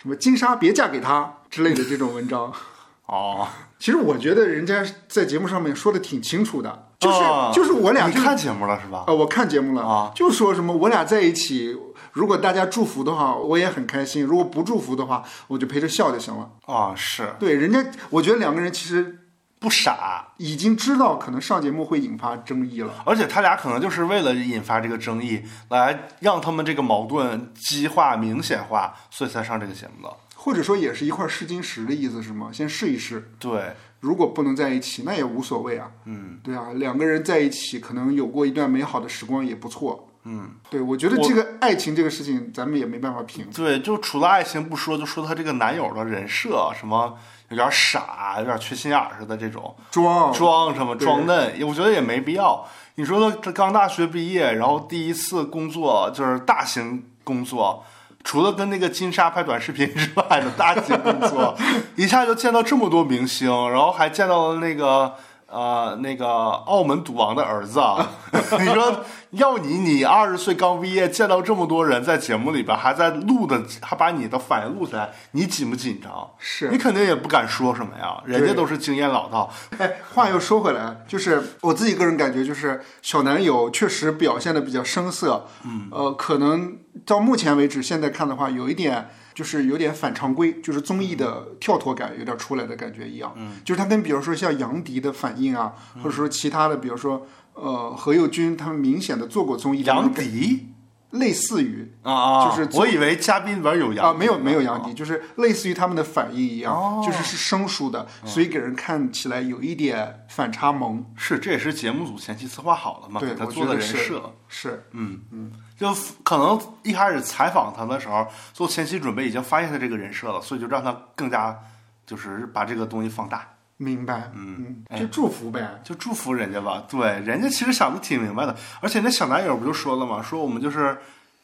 [0.00, 2.52] 什么金莎别嫁给他之类的这种文章。
[3.04, 3.48] 哦，
[3.78, 9.04] 其实我觉得人家在节目上面说的挺清楚的，就是、哦就是我俩就你看节目了是吧？
[9.06, 11.76] 呃，我看节目了啊，就说什么我俩在一起，
[12.12, 16.50] 如果大家祝福的话，我也很开心；如果不祝福的话，我就陪着笑就行了。
[16.66, 19.20] 啊，是对，人家我觉得两个人其实
[19.60, 22.92] 不傻，已经知道可能上节目会引发争议了。
[23.04, 30.16] 而且他俩可能就是为了引发这个争议，来让他们这个矛盾激化、明显化，所以才上这个节目的。
[30.40, 32.48] 或者说也是一块试金石的意思是吗？
[32.52, 35.90] 先试一试，对，如果不能在一起，那也无所谓啊。
[36.04, 40.08] 嗯，对啊，两个人在一起，可能有过一段美好的时光也不错。
[40.24, 43.46] 嗯，对，我觉得这个爱情这个事情，咱们也没办法评。
[43.54, 52.64] 对，就除了爱情不说，就说他这个男友的人设，什么有点傻，有点缺心眼儿似的这种，装装什么装嫩，我觉得也没必要。
[52.94, 57.84] 你说他这刚大学毕业，然后第一次工作就是大型工作，
[58.24, 61.56] 除了跟那个金莎拍短视频之外的大型工作，
[61.96, 65.14] 一下就见到这么多明星，然后还见到了那个。
[65.50, 68.06] 呃，那个澳门赌王的儿子啊，
[68.60, 76.30] 你说要你，你二十岁刚毕业，见到这么多人在节目里边，还在录的，还把你的反应录下来，你紧不紧张？
[76.38, 79.50] 是你肯定也不敢说什么呀，人家都是经验老道。
[79.78, 89.08] 哎，话又说回来，就是我自己个人感觉，就是小男友确实表现的比较生涩，嗯，呃，可能到目前为止，现在看的话，有一点
[89.38, 95.72] 就是有点反常规，就是综艺的跳脱感有点出来的感觉一样，嗯，就是他跟比如说像杨迪的反应啊，
[96.02, 97.24] 或者说其他的，比如说
[97.54, 100.66] 呃何猷君他们明显的做过综艺，杨迪？
[101.12, 101.94] 类似于。
[102.02, 111.06] 啊啊，就是我以为嘉宾里边有杨啊，迪没有没有杨迪，就是类似于他们的反应一样，就是是生疏的，所以给人看起来有一点反差萌。
[111.16, 114.34] 是，这也是节目组前期策划好了嘛，对给他做的人设。
[114.48, 115.20] 是，嗯。
[115.30, 121.56] 嗯，就可能一开始采访他的时候做前期准备，已经发现他这个人设了，所以就让他更加
[122.04, 125.80] 就是把这个东西放大，明白，嗯嗯，就祝福呗。
[125.84, 126.82] 就祝福人家吧。
[126.88, 130.98] 对，人家其实想的挺明白的，而且那小男友不就说了嘛，说我们就是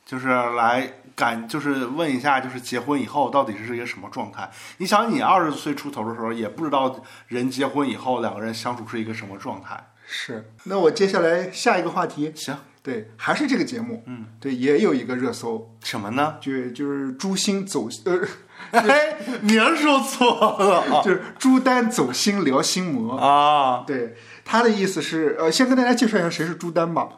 [0.04, 4.50] 就是来感，就是问一下，就是结婚以后到底是一个什么状态？
[4.78, 6.94] 你想，你二十岁出头的时候，也不知道
[7.28, 9.78] 人结婚以后两个人相处是一个什么状态。
[10.06, 16.34] 是，那我接下来下一个话题，行，对，还是这个节目，嗯，对，也有一个热搜，什么呢？
[16.38, 18.20] 就就是朱星走，呃，
[18.78, 23.16] 哎，名儿说错了 就是朱丹走心聊心魔。
[23.16, 23.84] 啊！
[23.86, 27.08] 对，他的意思是，呃，先跟大家介绍一下谁是朱丹吧。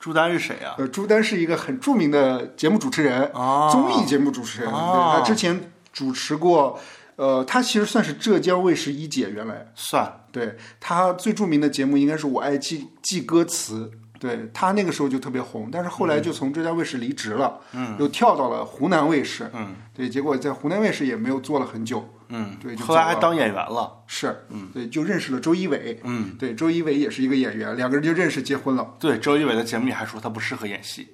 [0.00, 0.74] 朱丹是谁啊？
[0.78, 4.68] 呃，朱丹是一个很著名的节目主持人，哦综艺节目主持人。
[4.72, 6.80] 哦对，他之前主持过，
[7.14, 9.68] 呃，他其实算是浙江卫视一姐，原来。
[9.76, 24.04] 算对他最著名的节目应该是《我爱记记歌词》，对他那个时候就特别红，但是后来就从浙江卫视离职了，嗯，又跳到了湖南卫视，嗯，对，结果在湖南卫视也没有做了很久，嗯，对就后来还当演员了。
[24.06, 28.94] 是，嗯，对，就认识了周一围，嗯，对，周一围也是一个演员，两个人就认识结婚了。
[29.00, 31.08] 对，周一围的节目里还说他不适合演戏，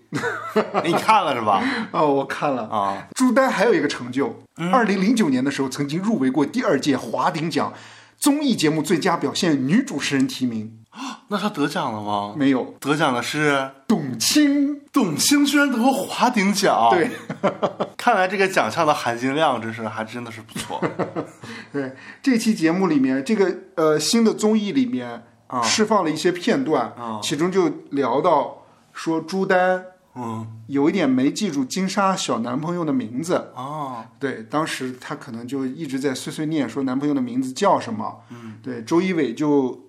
[0.84, 1.64] 你看了是吧？
[1.92, 4.38] 哦，我看了，啊，朱丹还有一个成就，
[4.70, 7.72] 二零零九年的时候曾经入围过第二届华鼎奖
[8.18, 10.84] 综艺节目最佳表现女主持人提名，
[11.28, 12.34] 那他得奖了吗？
[12.36, 14.80] 没有，得奖的是董卿。
[14.90, 16.88] 董卿，居然得过华鼎奖。
[16.90, 17.10] 对，
[17.96, 20.82] 看来这个奖项的含金量真是还真的是不错。
[21.72, 29.84] 对，这期节目里面，这个呃新的综艺里面啊释放了一些片段，啊其中就聊到说朱丹
[30.14, 30.46] 嗯。
[30.66, 39.87] 有一点没记住金莎小男朋友的名字，啊，对，当时她可能就一直在碎碎念说男朋友的名字叫什么，嗯，对，周一伟就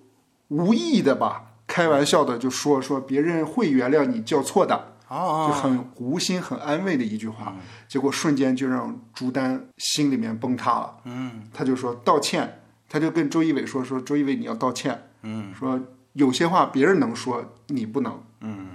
[0.50, 7.56] 无意的吧，开玩笑的就说说别人会原谅你叫错的，就啊，很无心、很安慰的一句话，
[7.88, 10.96] 结果瞬间就让朱丹心里面崩塌了。
[11.04, 11.42] 嗯。
[11.52, 15.54] 他就说道歉，他就跟周一伟说说周一伟你要道歉，嗯。
[15.54, 15.80] 说
[16.12, 18.66] 有些话别人能说你不能，嗯。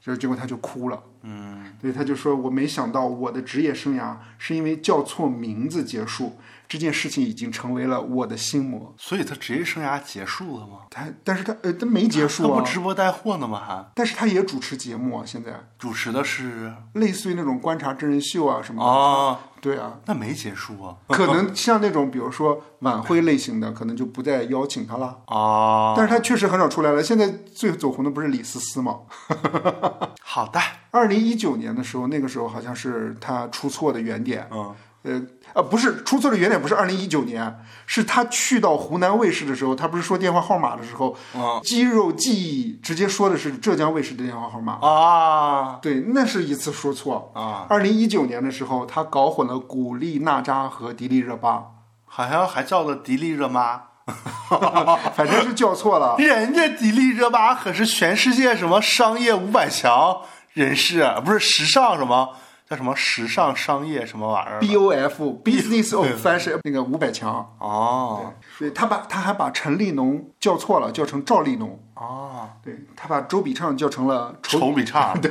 [0.00, 1.02] 就结果他就哭了。
[1.22, 6.36] 嗯，对，他就说我没想到我的职业生涯是因为叫错名字结束，
[6.68, 8.94] 这件事情已经成为了我的心魔。
[8.98, 10.78] 所以他职业生涯结束了吗？
[10.90, 13.62] 他，但是他呃，他没结束啊他不，直播带货呢吗？
[13.66, 18.90] 还但是他也主持节目啊，现在主持的是类似于那种观察真人秀啊什么的。
[18.90, 25.18] 啊，对啊，那没结束啊可能像那种比如说晚会类型的，可能就不再邀请他了。
[25.26, 27.02] 啊，但是他确实很少出来了。
[27.02, 29.00] 现在最走红的不是李思思吗？
[30.22, 34.48] 好的，二零一九年的时候，那个时候好像是他出错的原点。
[34.52, 34.74] 嗯
[35.04, 35.20] 呃
[35.52, 37.54] 啊，不是出错的原点，不是二零一九年，
[37.86, 44.78] 是他去到湖南卫视的时候，他不是说电话号码的时候，嗯肌肉记忆直接说的是浙江卫视的电话号码。
[44.80, 47.30] 啊对，那是一次说错。
[47.34, 51.64] 啊，二零一九年的时候，他搞混了古力娜扎和迪丽热巴，
[52.06, 53.90] 好像还叫了迪丽热巴。
[55.16, 56.16] 反正是叫错了。
[56.20, 60.20] 人家迪丽热巴可是全世界什么商业五百强
[60.52, 62.28] 人士，不是时尚什么
[62.68, 68.32] 叫什么时尚商业什么玩意儿 B O F Business of Fashion 那个五百强，哦。
[68.58, 71.78] 对他把他还把陈立农叫错了，叫成赵立农。
[71.94, 75.30] 哦，对他把周笔畅叫成了丑，笔畅， 对，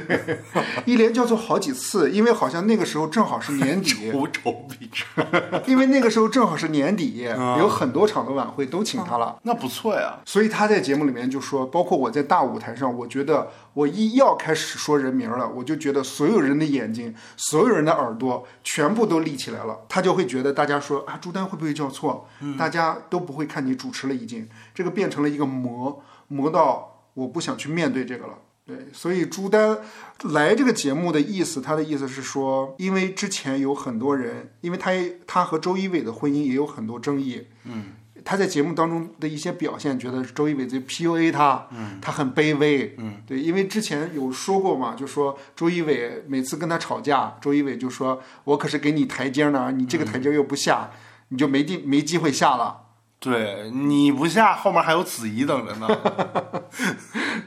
[0.85, 5.25] 一连叫错好几次，因为好像那个时候正好是年底，丑丑笔畅，
[5.67, 9.37] 因为那个时候正好是年底，有很多场的晚会都请他了。
[9.43, 10.19] 那不错呀。
[10.25, 22.25] 所以他在节目里面就说，包括我在大舞台上，我觉得我一要开始说人名了，我就觉得所有人的眼睛、所有人的耳朵全部都立起来了，他就会觉得大家说啊，朱丹会不会叫错？
[22.57, 26.01] 大家都不会看你主持了，已经这个变成了一个魔，
[26.33, 28.33] 魔到我不想去面对这个了。
[28.65, 29.77] 对，所以朱丹
[30.23, 34.91] 来这个节目的意思，他的意思是说，因为之前有很多人，因为他
[35.27, 37.93] 他和周一伟的婚姻也有很多争议，嗯。
[38.25, 41.67] 他在节目当中的一些表现，觉得周一伟在 PUA 他，
[42.01, 50.89] 他很卑微，嗯，对，因为之前有说过嘛，就说周一伟每次跟他吵架，周一伟就说：“我可是给你台阶呢，你这个台阶又不下，
[51.27, 52.82] 你就没地没机会下了。
[53.23, 55.87] 对，你不下，后面还有子怡等着呢。”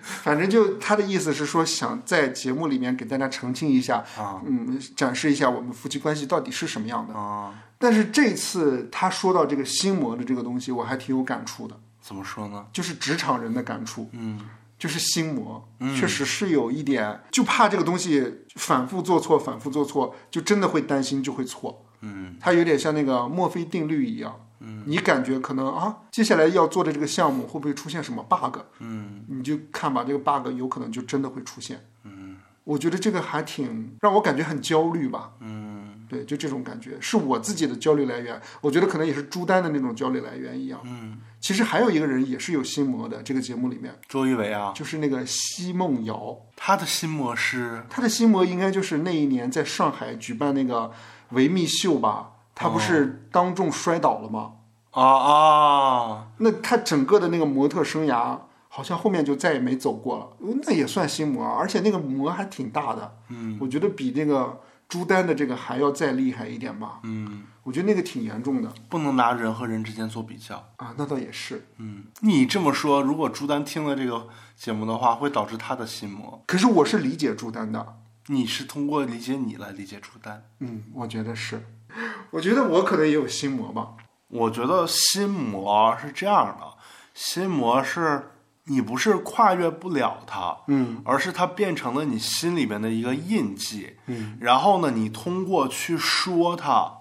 [0.01, 7.13] 反正就他的意思是说，想在节目里面给大家澄清一下，啊嗯，展示一下我们夫妻关系到底是什么样的。
[7.13, 11.79] 啊，但是这次他说到这个心魔的这个东西，我还挺有感触的。
[12.01, 12.65] 怎么说呢？
[12.73, 14.41] 就是职场人的感触，嗯，
[14.79, 35.85] 就是心魔，确实是有一点，就怕这个东西反复做错，反复做错，就真的会担心就会错，嗯，它有点像那个墨菲定律一样，嗯，你感觉可能啊，接下来要做的这个项目会不会出现什么 bug，嗯，你就看吧，这个 bug 有可能就真的会出现，嗯，我觉得这个还挺让我感觉很焦虑吧，嗯。
[36.09, 40.79] 对，就这种感觉是我自己的焦虑来源，我觉得可能也是朱丹的那种焦虑来源一样。
[40.85, 43.93] 嗯，其实还有一个人也是有心魔的，这个节目里面。
[44.09, 47.83] 周一围啊，就是那个奚梦瑶，他的心魔是？
[47.91, 50.93] 他的心魔应该就是那一年在上海举办那个
[51.31, 54.55] 维密秀吧，他不是当众摔倒了吗？
[54.91, 58.39] 啊啊，那他整个的那个模特生涯，
[58.69, 60.29] 好像后面就再也没走过了，
[60.65, 68.73] 那也算心魔啊，而且那个魔还挺大的，嗯，我觉得比那个朱丹的这个还要再厉害一点吧，嗯，我觉得那个挺严重的。
[68.89, 70.57] 不能拿人和人之间做比较。
[70.77, 76.43] 啊，那倒也是，嗯，你这么说，如果朱丹听了这个节目的话，会导致他的心魔。
[76.47, 77.97] 可是我是理解朱丹的，
[78.29, 80.43] 你是通过理解你来理解朱丹。
[80.61, 81.67] 嗯，我觉得是，
[82.31, 83.95] 我觉得我可能也有心魔吧，
[84.29, 86.67] 我觉得心魔是这样的，
[87.15, 88.31] 心魔是
[88.65, 96.93] 你不是跨越不了它，嗯，而是它变成了你心里边的一个印记，嗯，然后呢，你通过去说它，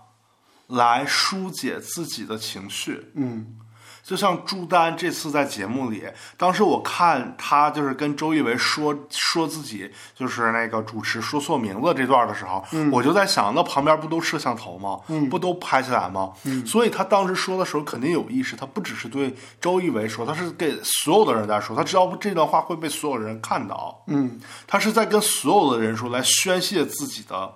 [0.67, 3.57] 来疏解自己的情绪，嗯
[4.05, 6.03] 就像朱丹这次在节目里，
[6.37, 14.99] 当时我看他就是跟周一围说说自己就是那个主持说错名字这段的时候，我就在想，那旁边不都摄像头吗？
[15.31, 16.33] 不都拍起来吗？
[16.67, 27.51] 所以他当时说的时候肯定有意识，他不只是对周一围说，他是给所有的人在说，他知道这段话会被所有人看到，嗯他是在跟所有的人说，来宣泄自己的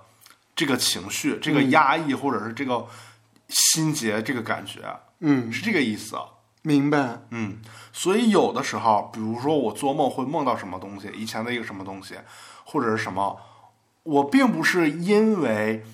[0.56, 2.84] 这个情绪、这个压抑或者是这个
[3.48, 4.80] 心结、这个感觉，
[5.20, 6.24] 嗯，是这个意思啊。
[6.62, 7.58] 明白，嗯，
[7.92, 12.16] 所以有的时候，比如说我做梦会梦到什么东西，以前的一个什么东西，
[12.64, 13.38] 或者是什么，
[14.02, 15.84] 我并不是因为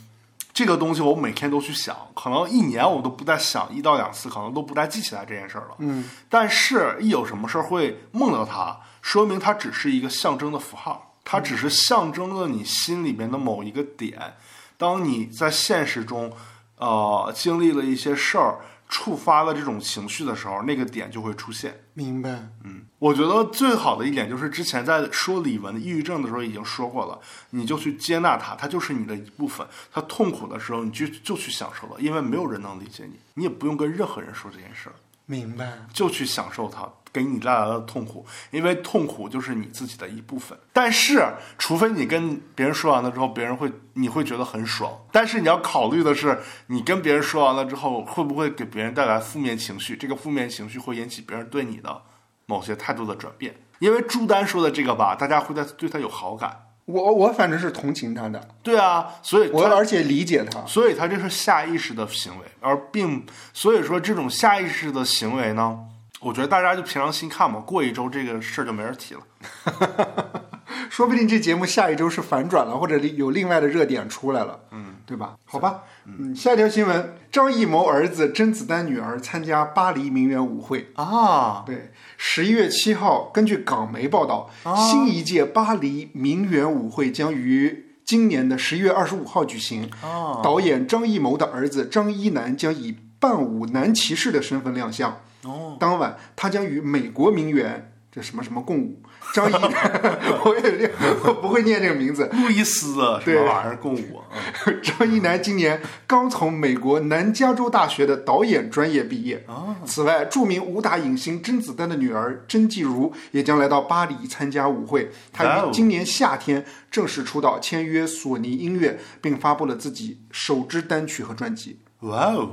[0.52, 5.76] 这个东西我每天都去想，可能一年我都不再想一到两次，可能都不再记起来这件事儿了。
[5.78, 14.34] 嗯但是，一有什么事儿会梦到它，说明它只是一个象征的符号，它只是象征了你心里面的某一个点。
[14.76, 16.32] 当你在现实中，
[16.76, 21.78] 呃，经历了一些事儿，触发了这种情绪的时候，那个点就会出现。
[21.94, 22.30] 明白，
[22.64, 27.18] 嗯，我觉得最好的一点就是之前在说李玟的抑郁症的时候已经说过了，
[27.50, 29.66] 你就去接纳它，它就是你的一部分。
[29.92, 34.94] 他痛苦的时候，你就就去享受了，因为没有人能理解你，你也不用跟任何人说这件事儿，
[35.24, 35.72] 明白。
[35.92, 40.58] 就去享受它给你带来的痛苦，因为痛苦就是你自己的一部分。
[40.72, 41.26] 但是，
[41.58, 49.96] 除非你跟别人说完了之后，别人会你会觉得很爽，但是你要考虑的是，你跟别人说完了之后，会不会给别人带来负面情绪？
[49.96, 52.02] 这个负面情绪会引起别人对你的
[52.46, 53.54] 某些态度的转变。
[53.78, 56.62] 因为朱丹说的这个吧，大家会在对他有好感。
[56.86, 60.64] 我我反正是同情他的，对啊，所以我而且理解他。
[60.66, 65.80] 所以他这是下意识的行为，而并所以说这种下意识的行为呢，
[66.20, 69.20] 我觉得大家就平常心看吧，过一周这个事儿就没人提了。
[70.88, 75.36] 说不定这节目下一周是反转了，或者有另外的热点出来了，嗯，对吧？
[75.44, 80.88] 好吧，嗯，下一条新闻：张艺谋儿子甄子丹女儿参加巴黎名媛舞会。
[80.94, 89.90] 啊，对，十一月七号，根据港媒报道，新一届巴黎名媛舞会将于今年的十一月二十五号举行。
[90.02, 95.20] 哦，导演张艺谋的儿子张一楠将以伴舞男骑士的身份亮相。
[95.46, 99.02] 哦，当晚，他将与美国名媛这什么什么共舞。
[99.34, 99.72] 张一楠，
[100.44, 100.90] 我也
[101.24, 102.30] 我不会念这个名字。
[102.32, 104.22] 路易斯啊，什对么玩意儿共舞啊？
[104.80, 109.44] 张一楠今年刚从美国南加州大学的导演专业毕业。
[109.84, 115.10] 此外，著名武打影星甄子丹的女儿甄继如也将来到巴黎参加舞会。
[115.32, 121.80] 她哇哦于今年夏天正式出道，签约索尼音乐，并发布了自己首支单曲和专辑。
[122.00, 122.50] 哇哦，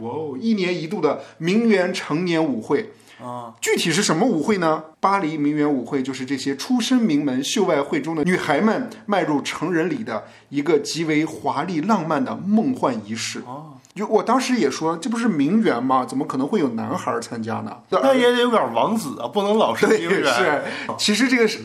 [0.00, 0.38] 哇哦！
[0.40, 2.92] 一年一度的名媛成年舞会
[3.22, 4.82] 啊，具体是什么舞会呢？
[5.00, 13.40] 巴黎名媛舞会就是这些出身名门秀外慧中的女孩们迈入成人礼的一个极为华丽浪漫的梦幻仪式。
[13.46, 16.04] 哦，就我当时也说，这不是名媛吗？
[16.06, 17.76] 怎么可能会有男孩参加呢？
[17.90, 20.24] 那也得有点王子啊，不能老是名对，媛。
[20.24, 20.62] 是，
[20.98, 21.60] 其实这个是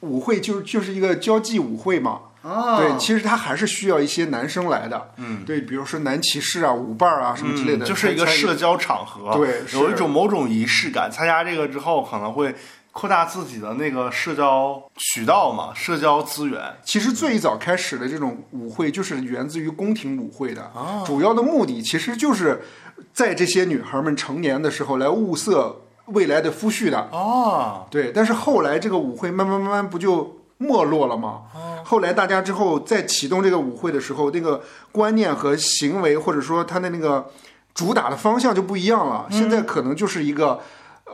[0.00, 2.18] 舞会就是就是一个交际舞会嘛。
[2.42, 5.12] 啊，对，其实他还是需要一些男生来的。
[5.16, 11.10] 嗯，对，比如说男骑士啊、舞伴儿啊什么之类的，嗯就是一个社交场合，对有一种某种仪式感。
[11.10, 12.54] 参加这个之后，可能会
[12.90, 16.60] 扩大自己的那个社交渠道嘛，社交资源。
[16.84, 22.62] 其实最早开始的这种舞会就是源自于宫廷舞会的，哦主要的目的其实就是
[23.14, 27.08] 在这些女孩们成年的时候来物色未来的夫婿的。
[27.12, 31.42] 哦，对，但是后来这个舞会慢慢慢慢不就没落了吗？
[31.84, 37.30] 后来大家之后再启动这个舞会的时候，那个观念和行为或者说他的那个
[37.74, 39.26] 主打的方向就不一样了。
[39.30, 40.60] 现在可能就是一个。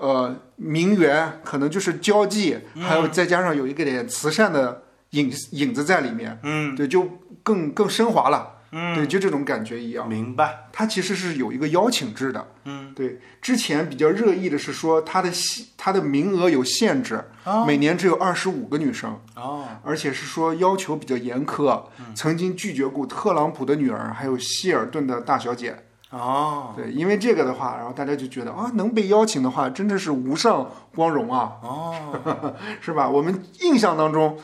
[0.00, 7.08] 呃，名媛可能就是交际，还有再加上有一个点慈善的影影子在里面，嗯，对，就
[7.42, 10.08] 更更升华了，嗯，对，就这种感觉一样。
[10.08, 10.66] 明白。
[10.72, 13.20] 它其实是有一个邀请制的，嗯，对。
[13.40, 17.24] 之前比较热议的是说它的限它的名额有限制，
[17.66, 21.82] 每年只有二十五个女生，哦，而且是说要求比较严苛，
[22.14, 25.84] 曾经拒绝过特朗普的女儿，还有希尔顿的大小姐。
[26.10, 33.08] 哦，对，因为这个的话，然后大家就觉得啊，能被邀请的话，真的是无上光荣啊，哦， 是吧？
[33.08, 34.38] 我们印象当中，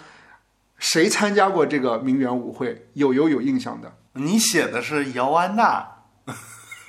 [0.78, 2.86] 谁参加过这个名媛舞会？
[2.92, 3.92] 有有有印象的。
[4.14, 5.86] 你写的是姚安娜。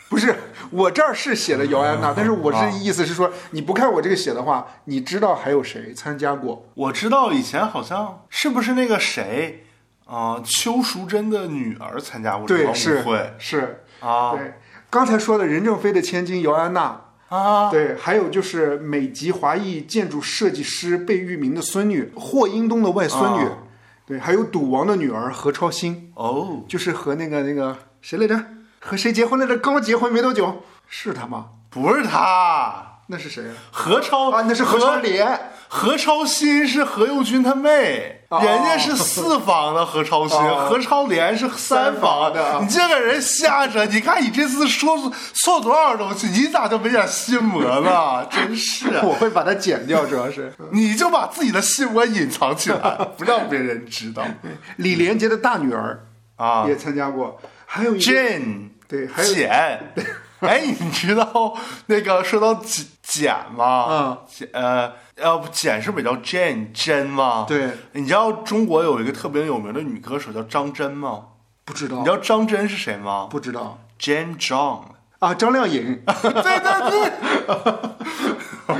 [0.07, 0.33] 不是，
[0.69, 6.65] 我这儿是写的姚安娜，但是我啊是意思是说，你不看我这个写的话，你知道还有谁参加过？
[6.75, 9.65] 我知道以前好像是不是那个谁，
[10.05, 14.31] 啊、邱淑贞的女儿参加过这对，个是舞会是，啊。
[14.33, 14.53] 对，
[14.91, 23.57] 刚才说的任正非的千金姚安娜，啊，对，还有就是美籍华裔建筑设计师贝聿铭的孙女，霍英东的外孙女，啊
[24.05, 28.45] 对，还有赌王的女儿何超欣，哦，就是和那个那个谁来着？
[28.79, 29.57] 和谁结婚来着？
[29.57, 31.47] 刚结婚没多久，是他吗？
[31.71, 33.53] 不是他，那是谁啊？
[33.71, 35.51] 何超啊，那是何超莲。
[35.67, 40.67] 何超欣是何猷君他妹，哦人家是四房的何超欣，哦。
[40.69, 42.59] 何超莲是三房的。
[42.61, 43.83] 你这个人瞎扯！
[43.85, 48.25] 你看你这次说错多少东西，你咋就没点心魔呢？
[48.31, 50.53] 真是，我会把它剪掉，主要是。
[50.71, 54.23] 你就把自己的心魔隐藏起来， 不让别人知道。
[54.77, 56.65] 李连杰的大女儿啊。
[56.67, 59.93] 也参加过，还有 Jane 对，还有简，
[60.41, 61.55] 哎，你知道
[61.87, 63.85] 那个说到简简吗？
[63.89, 67.45] 嗯，简呃，要不简是不是也叫 Jane 真吗？
[67.47, 71.23] 对，你知道中国有一个特别有名的女歌手叫张真吗？
[71.63, 74.81] 不知道你知道张真是谁吗不知道？Jane John。
[75.19, 76.41] 啊，张靓颖对对
[76.91, 77.11] 对，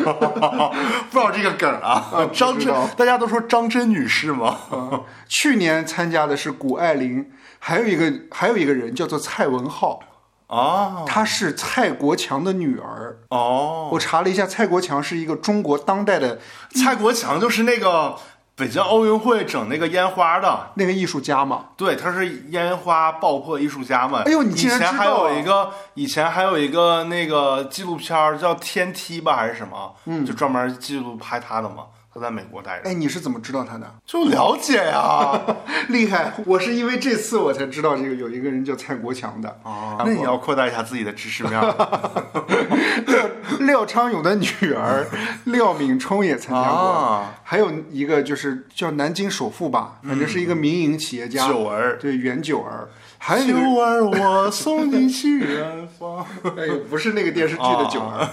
[1.10, 2.06] 不知道这个梗啊。
[2.14, 4.56] 啊张真大家都说张真女士吗？
[5.28, 10.00] 去年参加的是谷爱凌，还有一个还有一个人叫做蔡文浩，
[10.48, 13.18] 哦她是蔡国强的女儿。
[13.30, 16.40] 哦，我查了一下，蔡国强是一个中国当代的
[16.76, 18.16] 蔡国强就是那个
[18.56, 21.66] 北京奥运会整那个烟花的，那个艺术家嘛。
[21.76, 24.22] 对，他是烟花爆破艺术家嘛。
[24.26, 29.94] 哎呦你竟然以前还有一个，以前还有一个那个纪录片叫《天梯》吧，还是什么？
[30.06, 31.84] 嗯，就专门记录拍他的嘛。
[32.16, 33.86] 他在美国待着，哎，你是怎么知道他的？
[34.06, 35.38] 就了解呀。
[35.90, 36.32] 厉害！
[36.46, 39.60] 我是因为这次我才知道这个有一个人叫蔡国强的。
[39.64, 41.76] 哦，那你要扩大一下自己的知识面 儿。
[43.06, 45.06] 廖廖昌永的女儿
[45.44, 52.90] 廖敏冲也参加过，啊还有一个就是叫南京首富吧，反正是一个民营企业家，九儿，对袁九儿，
[53.20, 56.26] 还有九儿，我送你去远方。
[56.58, 58.28] 哎，不是那个电视剧的九儿，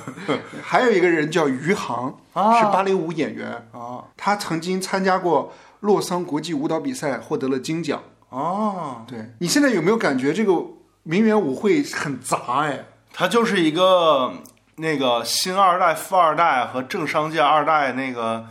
[0.63, 2.59] 还有一个人叫余杭，啊。
[2.59, 4.03] 是芭蕾舞演员，啊。
[4.17, 8.03] 他曾经参加过洛桑国际舞蹈比赛，获得了金奖。
[8.31, 10.55] 哦，对你现在有没有感觉这个
[11.03, 12.87] 名媛舞会很杂哎？
[13.13, 14.33] 他就是一个
[14.77, 18.47] 那个新二代、富二代和政商界二代那个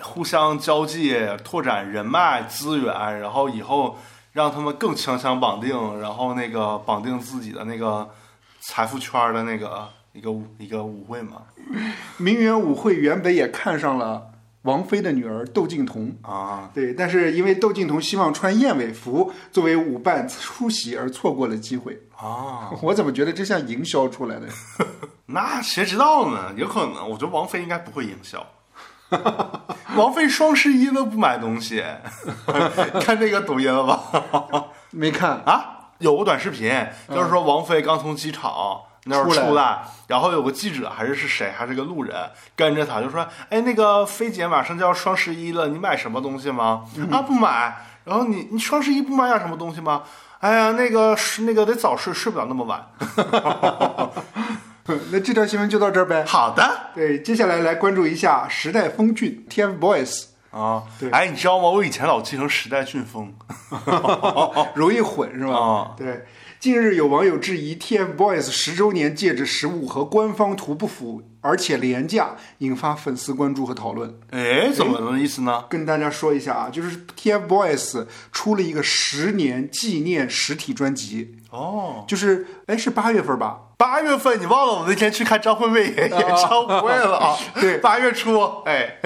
[0.00, 3.98] 互相交际、拓展人脉资源，然后以后
[4.32, 8.08] 让他们更强强绑定，然后那个绑定自己的那个
[8.60, 11.42] 财富圈的那个一个一个舞会嘛。
[12.18, 14.30] 名媛舞会原本也看上了
[14.62, 16.14] 王菲的女儿窦靖童。
[16.22, 21.98] 啊，对，但是因为窦靖童希望穿燕尾服作为舞伴出席，而错过了机会。
[22.16, 24.46] 啊，我怎么觉得这像营销出来的？
[25.26, 26.52] 那谁知道呢？
[26.56, 28.44] 有可能，我觉得王菲应该不会营销。
[29.96, 31.82] 王菲双十一都不买东西，
[33.00, 34.64] 看这个抖音了吧？
[34.90, 36.70] 没看，啊，有个短视频，
[37.08, 38.52] 就是说王菲刚从机场
[39.04, 42.14] 那儿出来然后有个记者还是是谁，还是个路人
[42.56, 47.76] 跟着她，就说：“哎，那个菲姐马上就要双十一了，你买什么东西吗？”啊，不买。
[48.04, 50.02] 然后你你双十一不买点什么东西吗？
[50.40, 52.86] 哎呀，那个是那个得早睡，睡不了那么晚。
[55.10, 56.24] 那这条新闻就到这儿呗。
[56.24, 61.68] 好的对，接下来来关注一下时代峰峻 TFBOYS，啊对，哎，你知道吗？
[61.68, 63.32] 我以前老记成时代俊峰。
[64.74, 65.54] 容易混是吧？
[65.54, 66.24] 啊对。
[66.58, 74.18] 近日有网友质疑 TFBOYS 十周年戒指实物和官方图不符，而且廉价，引发粉丝关注和讨论。
[74.30, 75.64] 哎，怎么个意思呢？
[75.68, 83.60] 跟大家说一下啊，就是 TFBOYS 出了一个十年纪念实体专辑，哦，就是哎是八月份吧？
[83.76, 87.36] 八月份你忘了我那天去看张惠妹演唱会了啊？
[87.60, 88.96] 对八月初，哎，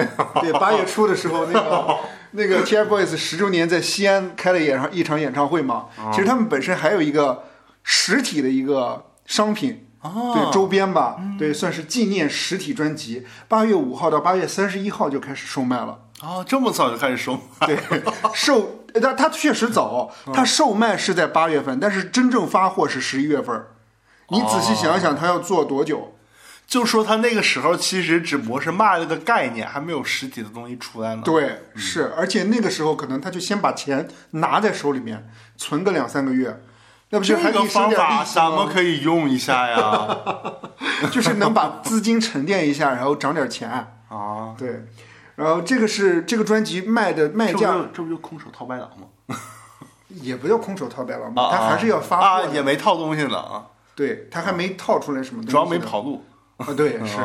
[0.41, 1.97] 对，八月初的时候，那个
[2.31, 5.87] 那个 TFBOYS 十周年在西安开了演唱一场演唱会嘛。
[6.13, 7.43] 其实他们本身还有一个
[7.83, 13.27] 实体的一个商品，对周边吧，对，算是纪念实体专辑。
[13.49, 15.99] 八月五号到八月三十一号就开始售卖了。
[16.21, 17.37] 哦，这么早就开始收？
[17.67, 17.77] 对，
[18.33, 23.67] 售，它它确实早，它售卖是在八月份，但是真正发货是十一月份儿。
[24.31, 26.15] 你仔细想想，他要做多久？
[26.65, 31.21] 就说他那个时候其实只不过是卖了个概念，还没有实体的东西出来呢。
[31.25, 36.61] 对，是，而且那个时候可能他就先把钱拿在手里面，存个两三个月，
[37.09, 38.23] 那不就还可个以省点方法？
[38.23, 40.17] 咱们可以用一下呀。
[41.11, 43.69] 就是能把资金沉淀一下，然后涨点钱。
[44.07, 44.85] 啊，对，
[45.35, 49.35] 然后这个是这个专辑卖的卖价就这不就空手套白狼吗？
[50.07, 52.53] 也不叫空手套白狼嘛，啊，他还是要发啊，货。
[52.53, 53.65] 也没套东西呢啊，
[54.01, 56.23] 对他还没套出来什么东西，主要没跑路。
[56.57, 57.17] 啊，对， 是，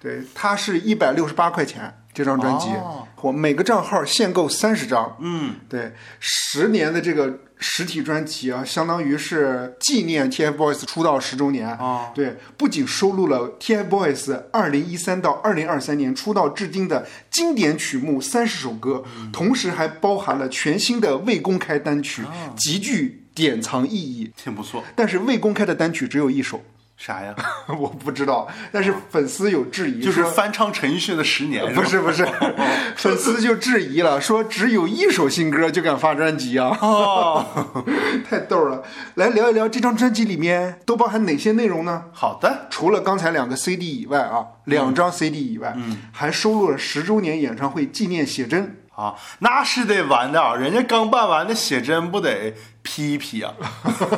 [0.00, 11.68] 对，它是一百六十八块钱这张专辑哦，我每个账号限购三十张，嗯，对，十年的这个实体专辑啊，相当于是纪念 TFBOYS 出道十周年。
[11.68, 12.10] 啊。
[12.12, 22.22] 对，不仅收录了 TFBOYS 二零一三到二零二三年出道至今的经典曲目三十首歌，同时还包含了全新的未公开单曲，
[22.56, 24.30] 极具典藏意义。
[24.36, 24.82] 挺不错。
[24.94, 26.62] 但是未公开的单曲只有一首，
[26.96, 27.34] 啥呀？
[27.80, 32.24] 我不知道，但是粉丝有质疑，就是翻唱陈奕迅的《十年 》不是不是，
[32.96, 37.84] 粉丝就质疑了，说只有一首新歌就敢发专辑啊，哦，
[38.28, 38.84] 太逗了。
[39.14, 42.04] 来聊一聊这张专辑里面都包含哪些内容呢？
[42.12, 48.76] 好的，除了刚才两个 CD 以外啊，两张 CD 以外，嗯，还收录了十周年演唱会纪念写真。
[48.94, 50.54] 啊，那是得完的啊！
[50.54, 52.52] 人家刚办完的写真不得
[52.82, 53.52] P 一 P 啊？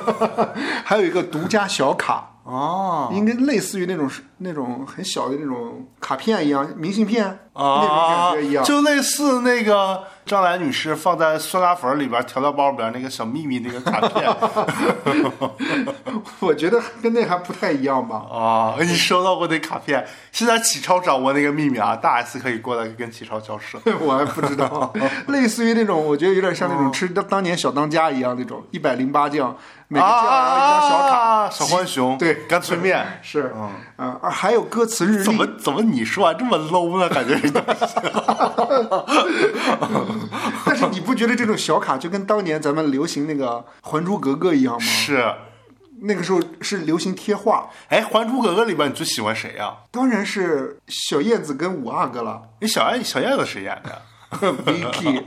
[0.84, 8.64] 还有一个独家小卡，哦应该类似于那种那种很小的那种卡片一样，明信片、那种啊感觉一样。
[8.64, 14.34] 就类似那个张兰女士放在酸辣粉里边调料包里边那个小秘密那个卡片
[16.40, 18.16] 我觉得跟那还不太一样吧。
[18.16, 18.74] 啊！
[18.80, 20.04] 你收到过那卡片？
[20.32, 23.78] 现在启超掌握那个秘密啊，大 S 可以过来跟启超交涉。
[24.00, 24.92] 我还不知道，
[25.28, 29.54] 类似于那种，我觉得有点像那种吃当当年小当家一样那种一百零八将
[29.94, 33.20] 每个键然后一张小卡，啊，小浣熊，对 干脆面。
[33.22, 33.54] 是，
[33.96, 37.08] 嗯，而还有歌词日历怎么，怎么你说完这么 low 呢？
[37.08, 37.48] 感觉是
[40.66, 44.80] 但是你不觉得这种小卡就跟当年咱们流行那个《还珠格格》一样吗？
[44.80, 45.32] 是。
[46.06, 54.02] 那个时候是流行贴画，哎，《还珠格格》里边你最喜欢谁呀、当然是小燕子跟五阿哥了那小燕小燕子谁演的？
[54.40, 55.22] ，Vicky，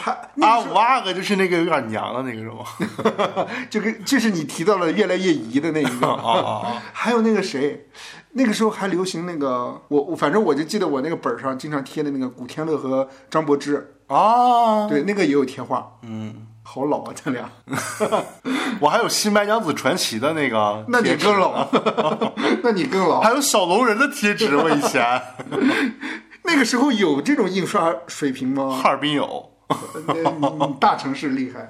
[0.00, 0.12] 还
[0.46, 3.46] 啊，五阿哥就是那个有点娘的那个是吗？
[3.70, 7.88] 就跟就是你提到了越来越姨的那一个，啊 还有那个谁，
[8.32, 14.86] 那个时候还流行那个我我反正我就记得我那个本上经常贴的那个古天乐和张柏芝，啊！
[14.88, 17.48] 对，那个也有贴画，嗯， 好老啊，咱俩，
[18.80, 21.66] 我还有《新白娘子传奇》的那个，那你更老，
[22.62, 23.20] 那你更老。
[23.20, 25.22] 还有小龙人的贴纸，我以前
[26.46, 28.80] 那个时候有这种印刷水平吗？
[28.82, 29.50] 哈尔滨有。
[30.78, 31.68] 大城市厉害。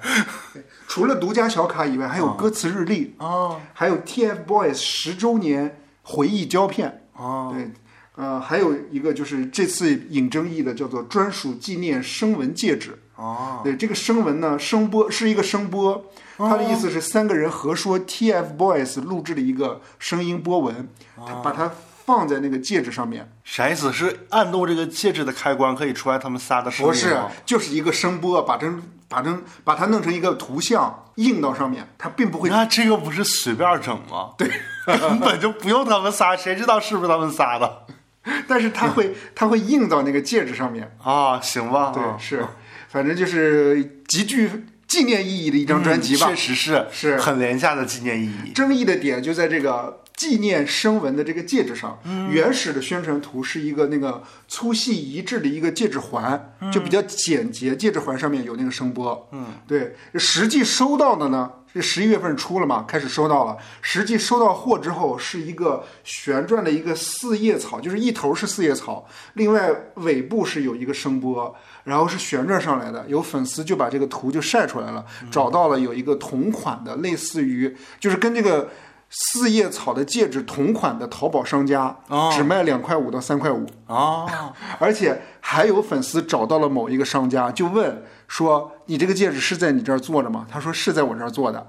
[0.87, 7.71] 除了独家小卡以外，还有歌词日历哦，还有 TFBOYS 十周年回忆胶片哦，对，
[8.15, 12.99] 呃，还有一个就是这次引争议的叫做专属纪念声纹戒指。
[13.15, 16.05] 哦，对，这个声纹呢，声波是一个声波，
[16.37, 21.71] 它的意思是三个人合说 TFBOYS 录制的一个声音波纹，他把它
[22.07, 23.29] 放在那个戒指上面。
[23.43, 23.91] 啥意思？
[23.91, 28.71] 是按动这个戒指的开关可以出来他们仨的声音不是？，就是一个声波，把这
[29.09, 32.49] 把这把它弄成一个图像印到上面，它并不会。
[32.49, 34.31] 那这个不是随便整吗？
[34.37, 34.49] 对，
[34.85, 37.85] 根本就不用他们仨，谁知道是不是他们仨的
[38.47, 40.89] 但是它会它会印到那个戒指上面。
[41.03, 41.39] 啊？
[41.41, 42.45] 行吧，对，啊是，
[42.89, 46.27] 反正就是极具纪念意义的一张专辑吧。
[46.27, 48.51] 嗯确实是是很廉价的纪念意义。
[48.53, 51.97] 争议的点就在这个纪念声纹的这个戒指上。
[52.03, 57.73] 嗯原始的宣传图是一个那个粗细一致的一个戒指环，嗯就比较简洁。
[57.73, 59.29] 戒指环上面有那个声波。
[59.31, 59.95] 嗯，对。
[60.15, 63.55] 实际收到的呢，是十一月份出了嘛，开始收到了。
[63.81, 71.55] 实际收到货之后，是一个旋转的一个四叶草，就是一头是四叶草，另外尾部是有一个声波。
[71.83, 78.69] 然后是旋转上来的，有粉丝就把这个图就晒出来了，找到了有一个同款的，类似于就是跟这个
[79.09, 91.67] 四叶草的戒指同款的淘宝商家，哦只卖两块五到三块五，啊， 而且还有粉丝找到了某一个商家，就问说：“你这个戒指是在你这儿做的吗？”他说：“是在我这儿做的，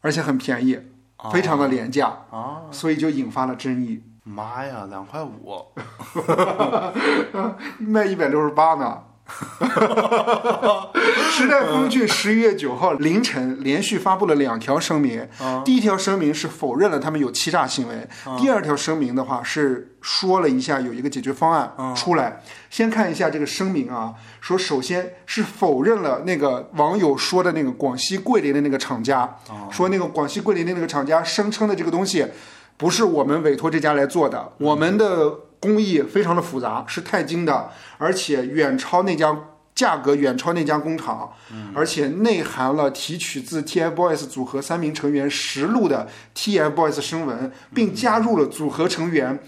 [0.00, 0.78] 而且很便宜，
[1.30, 2.06] 非常的廉价。
[2.30, 5.66] 啊所以就引发了争议，妈呀，两块五！
[7.78, 9.02] 卖一百六十八呢。
[11.30, 15.26] 时代峰峻十一月九号凌晨连续发布了两条声明，
[15.64, 18.08] 第一条声明是否认了他们有欺诈行为，
[18.38, 22.42] 第二条声明的话是说了一下有一个解决方案出来。
[22.68, 29.36] 先看一下这个声明啊，说首先是否认了那个网友说的那个广西桂林的那个厂家，
[29.70, 32.26] 说那个广西桂林的那个厂家声称的这个东西
[32.76, 39.36] 不是我们委托这家来做的，我们的工艺非常的复杂，是钛金的，而且远超那家
[39.74, 41.32] 价格远超那家工厂，
[41.74, 49.38] 而且内含了提取自 TFBOYS 组合三名成员实录的 TFBOYS 声纹，并加入了组合成员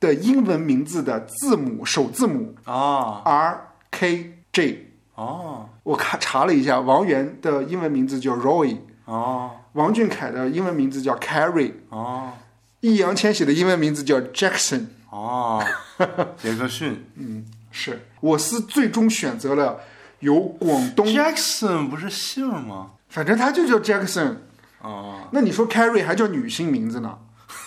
[0.00, 3.60] 的英文名字的字母首字母啊 R
[3.90, 4.92] K J。
[5.14, 5.68] 哦。
[5.82, 9.50] 我看查了一下，王源的英文名字叫 Roy，哦。
[9.74, 12.32] 王俊凯的英文名字叫 Carrie，哦。
[12.80, 14.86] 易烊千玺的英文名字叫 Jackson。
[15.16, 15.64] 哦，
[16.36, 19.80] 杰克逊嗯是我司最终选择了
[20.20, 22.90] 由广东，Jackson 不是姓吗？
[23.08, 24.36] 反正他就叫 Jackson。
[24.82, 27.18] 啊那你说 Carrie 还叫女性名字呢，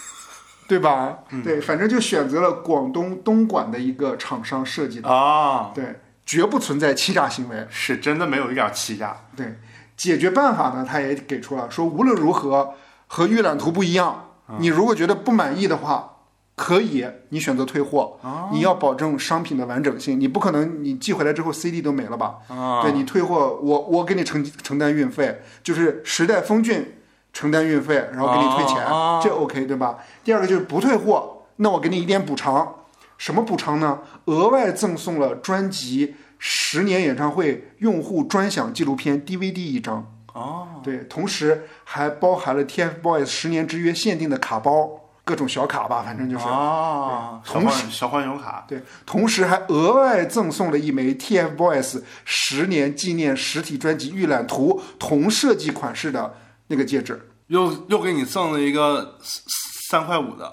[0.70, 1.20] 对吧？
[1.44, 7.68] 对，反正就选择了广东东莞的一个厂商设计的，啊，对，绝不存在欺诈行为。
[7.70, 9.18] 是真的没有一点欺诈。
[9.36, 9.60] 对，
[9.98, 12.76] 解决办法呢，他也给出了，说无论如何
[13.08, 16.19] 和预览图不一样，你如果觉得不满意的话，
[16.62, 18.20] 可以你选择退货，
[18.52, 22.36] 你要保证商品的完整性，你不可能你寄回来之后 CD 都没了吧？
[22.50, 22.82] 啊。
[22.82, 26.96] 对你退货，我我给你承承担运费，就是时代峰峻
[27.32, 30.00] 承担运费，然后给你退钱，哦这 OK 对吧？
[30.22, 32.76] 第二个就是不退货，那我给你一点补偿，
[33.18, 34.00] 什么补偿呢？
[34.26, 40.68] 额外赠送了专辑十年演唱会用户专享纪录片 DVD 一张，哦。
[40.84, 44.99] 对，同时还包含了 TFBOYS 十年之约限定的卡包，
[45.30, 46.46] 各种小卡吧，反正就是。
[46.48, 56.34] 啊，小同时小浣熊卡对，同时还额外赠送了一枚 TFBOYS 十年纪念实体专辑预览图同设计款式的
[56.70, 57.30] 那个戒指。
[57.46, 60.52] 又又给你赠了一个三三块五的，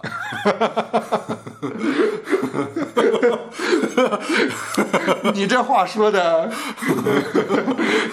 [5.33, 6.51] 你这话说的，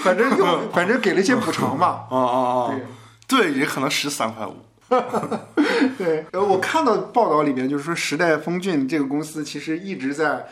[0.01, 2.05] 反正又反正给了一些补偿吧。
[2.09, 2.71] 啊啊啊！
[3.27, 4.55] 对对，也可能十三块五。
[5.97, 10.47] 对，呃，我看到报道里面就是说，时代峰峻这个公司其实一直在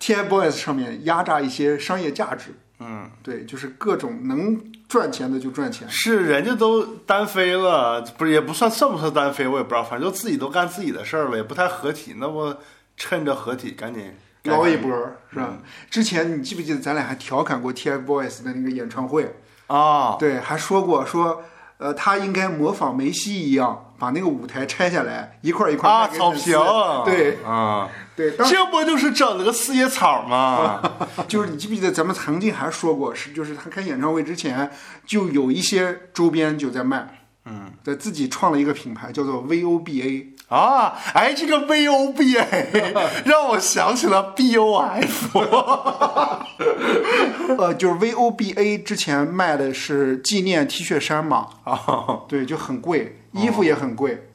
[0.00, 2.54] TFBOYS 上面压榨一些商业价值。
[2.80, 5.88] 嗯，对，就是各种能赚钱的就赚钱。
[5.88, 12.16] 是人家都单飞了，不是也不算算不算单飞，我也不知道，反正就自己都干自己的事儿了，也不太合体。
[12.18, 12.54] 那不
[12.96, 14.90] 趁着合体赶紧捞一波
[15.32, 15.56] 是吧？
[15.88, 19.34] 之前你记不记得咱俩还调侃过 TFBOYS 的那个演唱会？
[19.68, 20.16] 啊？
[20.18, 21.42] 对，还说过说，
[21.78, 26.58] 呃，他应该模仿梅西一样，把那个舞台拆下来，一块一块啊，草坪，
[27.04, 27.38] 对。
[27.44, 30.80] 啊，对，这不就是整了个四叶草吗？
[31.26, 34.70] 就是你记不记得咱们曾经还说过，是就是他开演唱会之前
[35.04, 42.92] 就有一些周边就在卖，嗯，在自己创了一个品牌叫做 VOBA，啊，哎，这个 V O B A
[43.26, 45.38] 让我想起了 B O F，
[47.58, 54.28] 呃，就是 VOBA 之前卖的是纪念 T 恤衫嘛，啊对，就很贵，衣服也很贵，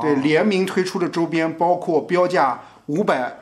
[0.00, 3.36] 对，联名推出的周边包括标价五百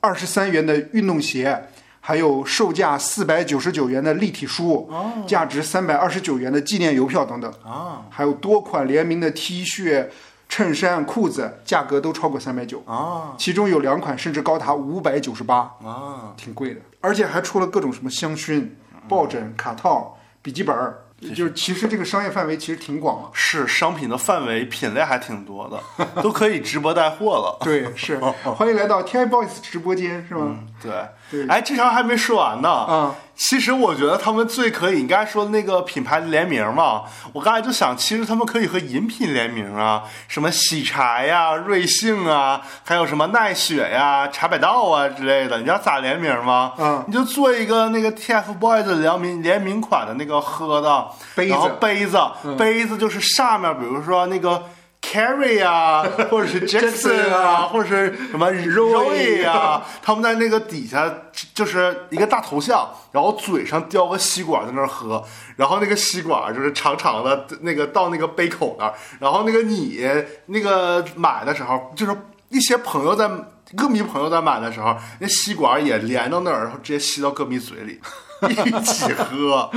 [0.00, 1.68] 二十三元的运动鞋。
[2.00, 4.88] 还有售价四百九十九元的立体书，
[5.26, 10.06] 价值三百二十九元的纪念邮票等等，啊还有多款联名的 T 恤、
[10.48, 16.32] 衬衫、裤子，价格都超过三百九，啊其中有两款甚至高达五百九十八，啊！
[16.34, 16.80] 挺贵的。
[17.02, 18.66] 而且还出了各种什么香薰、
[19.06, 20.98] 抱枕、卡套、笔记本儿，
[21.34, 23.30] 就是其实这个商业范围其实挺广了。
[23.32, 27.58] 是商品的范围品类还挺多的，都可以直播带货了。
[27.64, 28.18] 对，是
[28.54, 30.60] 欢迎来到 TI Boys 直播间，是吗？
[30.80, 31.08] 对对，
[31.48, 32.86] 哎，这条还没说完呢。
[32.88, 37.02] 嗯，其实我觉得他们最可以，你刚才说的那个品牌联名嘛，
[37.32, 45.58] 我刚才就想，其实他们可以和饮品联名啊，什么喜茶呀、瑞幸啊，还有什么奈雪呀、茶百道啊之类的。
[45.58, 46.72] 你知道咋联名吗？
[46.78, 52.18] 嗯你就做一个那个 TFBOYS 联名联名款的那个喝的杯子杯子，
[52.56, 54.62] 杯子就是上面，比如说那个。
[55.10, 61.12] Carrie 啊， 或者是 Jackson 啊，或者是什么 Roy 啊，他们在那个底下
[61.54, 65.24] 就是一个大头像，然后嘴上叼个吸管在那儿喝，
[65.56, 70.06] 然后那个吸管就是长长的，那个到那个杯口那儿，然后那个你
[70.46, 72.14] 那个买的时候，就是
[72.50, 73.28] 一些朋友在
[73.76, 77.98] 歌迷朋友在买的时候，那吸管也连到那儿，然后直接吸到歌迷嘴里，
[78.50, 79.70] 一起喝，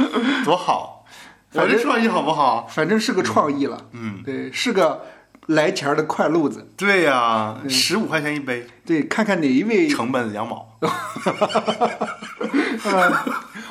[0.44, 0.98] 多好！
[1.52, 2.66] 反正创意好不好？
[2.70, 3.78] 反正是个创意了。
[3.92, 5.04] 嗯，对，是个
[5.48, 6.68] 来钱儿的快路子。
[6.78, 10.68] 对呀、十五块钱一杯，对，看看哪一位成本两毛。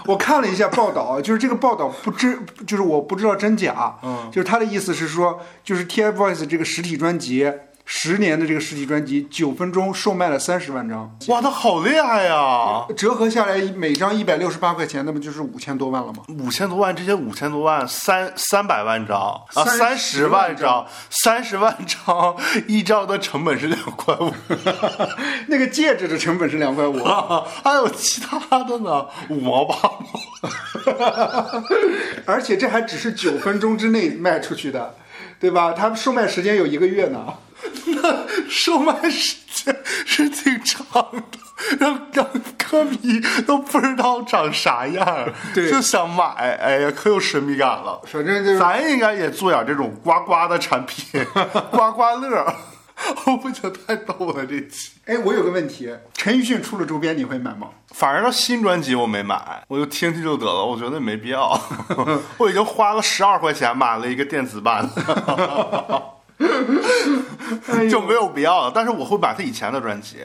[0.06, 3.94] 我看了一下报道，就是这个报道不知，就是我不知道真假。
[4.02, 7.52] 嗯，就是他的意思是说，就是 TFBOYS 这个实体专辑，
[7.92, 12.86] 十年的这个实体专辑，九分钟售卖了三十万张，哇，他好厉害呀！
[12.96, 16.22] 折合下来每张一百六十八块钱，那不就是五千多万了吗？
[16.28, 19.18] 五千多万，这些五千多万，三三百万张
[19.54, 22.36] 啊，三三十十万万张，三十万张，
[22.68, 24.32] 一张的成本是两块五，
[25.48, 27.02] 那个戒指的成本是两块五，
[27.64, 30.08] 还有其他的呢，五毛八毛。
[32.24, 34.94] 而且这还只是九分钟之内卖出去的，
[35.40, 35.72] 对吧？
[35.72, 37.26] 它售卖时间有一个月呢。
[37.86, 41.38] 那售卖时间是挺长的，
[41.78, 42.26] 让让
[42.68, 46.24] 歌迷都不知道长啥样儿，对就想买，
[46.56, 48.00] 哎呀，可有神秘感了。
[48.06, 51.24] 反正就是咱应该也做点这种刮刮的产品，
[51.70, 52.54] 刮刮乐。
[53.24, 54.90] 我不觉得太逗了这期。
[55.06, 57.68] 哎，我有个问题，陈奕迅出了周边你会买吗？
[57.94, 61.58] 反正他新专辑我没买，我就听听就得了，我觉得没必要。
[62.36, 66.02] 我已经花了十二块钱买了一个电子版的，
[67.90, 68.72] 就没有必要了。
[68.74, 70.18] 但是我会把他以前的专辑。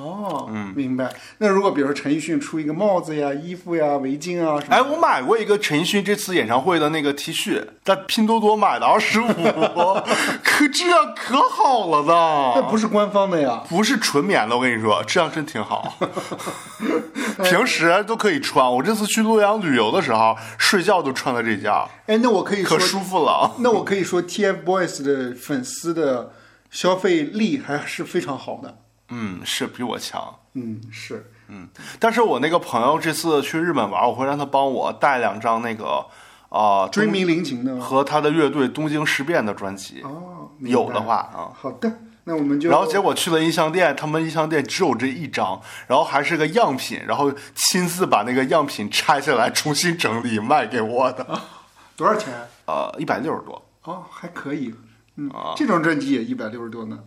[0.00, 1.12] 哦，嗯，明白。
[1.38, 9.26] 那如果比如说陈奕迅出一个帽子呀、衣服呀、围巾啊什么，哎，我买过一个陈奕迅这次演唱会的那个 T 恤，在拼多多买的二十五，
[10.42, 12.52] 可质量可好了呢。
[12.56, 13.62] 那不是官方的呀。
[13.68, 15.94] 不是纯棉的，我跟你说，质量真挺好。
[17.44, 18.70] 平时都可以穿。
[18.70, 21.70] 我这次去洛阳旅游的时候，睡觉都穿的这件，
[22.06, 23.52] 哎，那我可以说可，舒服了。
[23.60, 26.32] 那我可以说 TFBOYS 的粉丝的
[26.70, 28.76] 消费力还是非常好的。
[29.10, 30.34] 嗯，是比我强。
[30.54, 31.30] 嗯，是。
[31.48, 36.06] 嗯但是我那个朋友这次去日本玩，我会让他帮我带两张那个
[36.48, 40.00] 啊、追名林檎的和他的乐队东京事变的专辑。
[40.02, 41.50] 哦，有的话啊。
[41.54, 41.92] 好的，
[42.24, 51.26] 那我们就然后结果去了音像店，他们音像店只有这一张，然后还是个样品，然后亲自把那个样品拆下来重新整理卖给我的，
[51.96, 52.32] 多少钱？
[52.66, 53.60] 呃，一百六十多。
[53.82, 54.72] 哦，还可以。
[55.16, 56.98] 嗯，啊这张专辑也一百六十多呢。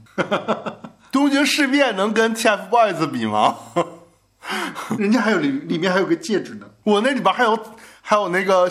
[1.13, 3.55] 东京事变能跟 TFBOYS 比吗？
[4.97, 6.65] 人家还有里里面还有个戒指呢。
[6.83, 7.57] 我那里边还有
[8.01, 8.69] 还有那个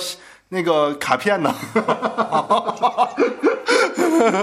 [0.49, 1.55] 那个卡片呢？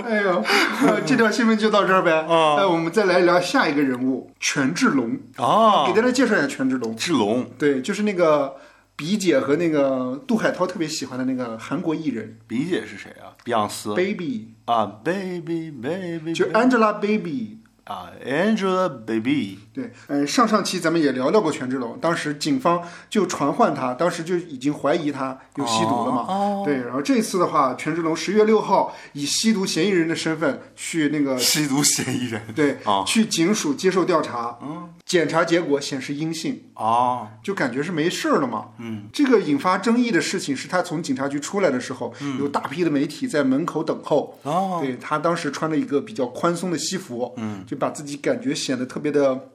[0.08, 0.44] 哎呦，
[0.88, 2.12] 呃这条新闻就到这儿呗。
[2.12, 6.96] 啊哎，我们再来聊下一个人物权志龙，啊给，大家介绍一下权志龙。
[6.96, 8.56] 志龙对，就是那个
[8.96, 13.36] 比姐和那个杜海涛特别喜欢的那个韩国艺人比姐是谁啊？
[13.44, 17.59] 碧昂斯 Baby，啊，baby baby，就 Angelababy。
[17.90, 26.26] 啊，Angelababy 对，呃，上上期咱们也聊聊过权志龙，当时警方就传唤他，当时就已经怀疑他有吸毒了嘛。
[26.28, 38.68] 哦对，然后这次的话，权志龙十月六号以吸毒嫌疑人的身份去那个吸毒嫌疑人对、啊去警署接受调查，嗯，检查结果显示阴性，啊，就感觉是没事儿了嘛。
[38.78, 44.38] 嗯，这个引发争议的事情是他从警察局出来的时候，有大批的媒体在门口等候。
[44.44, 49.48] 哦，对他当时穿了一个比较宽松的西服，嗯，就把自己感觉显得特别的，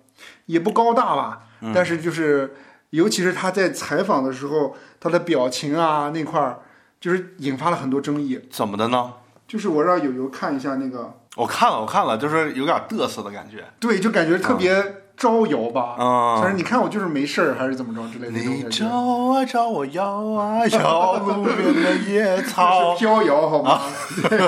[0.46, 1.42] 也不高大吧，
[1.74, 2.54] 但是就是，
[2.90, 6.60] 尤其是他在采访的时候，他的表情啊那块儿，
[7.00, 8.40] 就是引发了很多争议。
[8.50, 9.12] 怎么的呢？
[9.46, 13.64] 就是我让友友看一下那个，我看了，我看了，就是有点嘚瑟的感觉。
[13.78, 18.64] 对，就感觉特别招摇吧，啊反正你看我就是没事儿，还是怎么着之类的你。
[18.70, 23.82] 找啊找，我摇啊摇，路边的野是草， 飘摇好吗？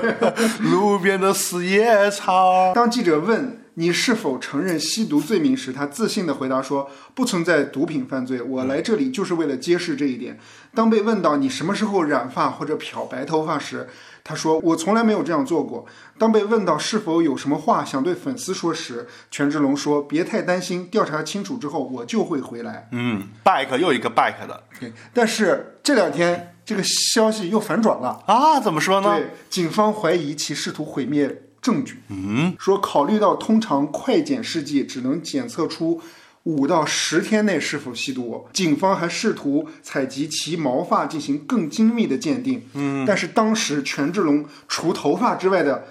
[0.72, 2.72] 路边的四叶草。
[2.74, 10.38] 当记者问你是否承认吸毒罪名时，他自信地回答说：“不存在毒品犯罪，我来这里就是为了揭示这一点。”
[10.74, 13.86] 当被问到你什么时候染发或者漂白头发时，
[14.24, 15.84] 他说：“我从来没有这样做过。”
[16.18, 22.88] 当被问到是否有什么话想对粉丝说时，权志龙说：“别太担心，调查清楚之后我就会回来。
[22.92, 28.24] 嗯，back 又一个 back 的对”但是这两天这个消息又反转了。
[28.26, 28.58] 啊？
[28.58, 29.18] 怎么说呢？
[29.18, 32.00] 对，警方怀疑其试图毁灭证据。
[32.08, 36.00] 嗯，说考虑到通常快检试剂只能检测出
[36.44, 42.62] 五到十天内是否吸毒，警方还试图采集其毛发进行更精密的鉴定。
[42.74, 45.86] 嗯，但是当时权志龙除头发之外的，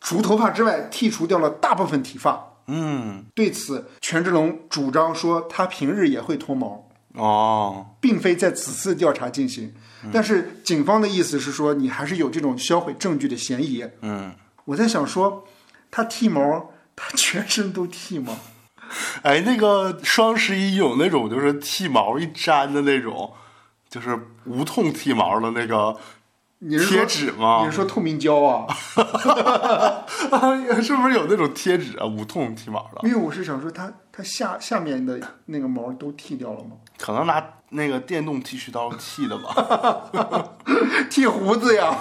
[0.00, 2.52] 除头发之外剔除掉了大部分体发。
[2.68, 6.88] 嗯，对此，权志龙主张说他平日也会脱毛。
[7.14, 9.72] 哦，并非在此次调查进行，
[10.12, 13.82] 但是警方的意思是说，你还是有这种销毁证据的嫌疑。
[14.02, 14.34] 嗯，
[14.66, 15.44] 我在想说，
[15.90, 18.36] 他剃毛，他全身都剃吗？
[19.22, 23.32] 哎，那个双十一有那种就是剃毛一粘的那种，
[23.88, 25.96] 就是无痛剃毛的那个
[26.60, 28.66] 贴纸吗你是说透明胶啊？
[30.30, 32.06] 啊，是不是有那种贴纸啊？
[32.06, 36.76] 无痛剃毛的，因为，我是想说他他下下面的那个毛都剃掉了吗？
[36.98, 40.54] 可能拿那个电动剃须刀剃的吧。
[41.10, 41.98] 剃胡子呀。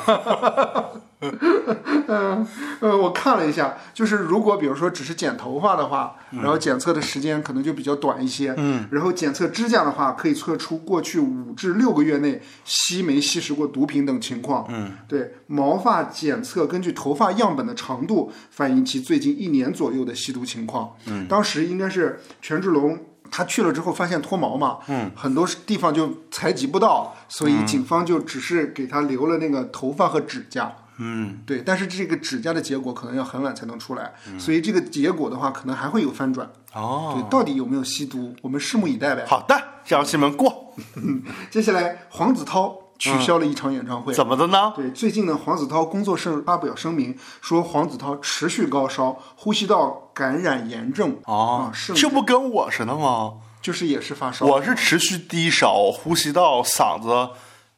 [2.07, 2.47] 嗯
[2.81, 8.53] 呃，我看了一下，就是如果比如说只是剪头发的话，然后检测的时间可能就比较短一些。
[8.57, 14.65] 嗯，然后检测指甲的话，可以测出过去五至六个月内吸没吸食过毒品等情况。
[14.69, 20.93] 嗯，对，毛发检测根据头发样本的长度反映其最近一年左右的吸毒情况。
[21.07, 22.99] 嗯，当时应该是权志龙。
[23.31, 36.49] 他去了之后发现脱毛嘛，嗯，很多地方就采集不到，所以警方就只是给他留了那个头发和指甲，嗯，对，但是这个指甲的结果可能要很晚才能出来，所以这个结果的话可能还会有翻转。
[36.73, 39.25] 哦，对，到底有没有吸毒，我们拭目以待呗。
[39.27, 40.73] 好的，这条新闻过。
[41.51, 44.13] 接下来黄子韬取消了一场演唱会。
[44.13, 44.73] 怎么的呢？
[44.75, 53.35] 对，最近呢，黄子韬工作室发表声明说，黄子韬持续高烧，呼吸道感染炎症哦啊，，是这不跟我似的吗？
[53.61, 54.45] 就是也是发烧。
[54.45, 57.07] 我是持续低烧，呼吸道、嗓子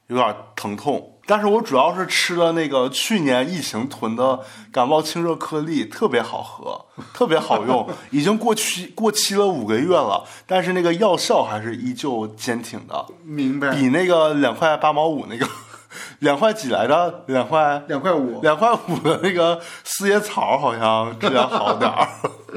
[0.07, 4.39] 有点疼痛，但是我主要是吃了那个去年疫情囤的
[4.71, 15.45] 感冒清热颗粒，特别好喝， 特别好用，已经过期过期了五个月了，但是那个药效还是依旧坚挺的，明白，比那个两块八毛五那个
[16.19, 17.23] 两块几来着？
[17.28, 22.07] 两块两块五，两块五的那个四叶草好像质量好点儿。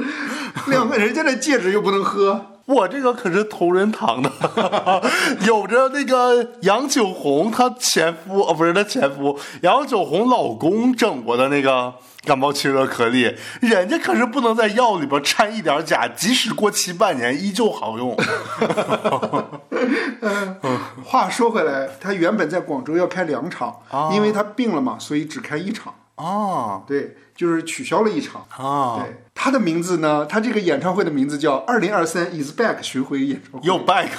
[0.71, 2.60] 两块人家的戒指又不能喝。
[2.71, 4.31] 我这个可是同仁堂的，
[5.45, 11.93] 有着那个杨九红她前夫哦，不是她前夫，杨九红老公整过的那个
[12.25, 18.17] 感冒清热颗粒，人家可是不能在药里边掺一点假，即使过期半年依旧好用。
[21.05, 23.75] 话说回来，他原本在广州要开两场，
[24.13, 25.93] 因为他病了嘛，所以只开一场。
[26.21, 28.47] 啊对，就是取消了一场。
[28.57, 34.11] 啊，对，他的名字呢，他这个演唱会的名字叫“二零二三 Is Back” 巡回演唱会，又 back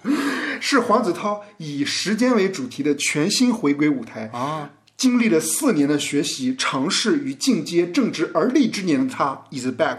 [0.60, 4.28] 是黄子韬以时间为主题的全新回归舞台。
[4.32, 9.98] 啊，经历了四年的学习、尝试与进阶，正值而立之年的他 is back。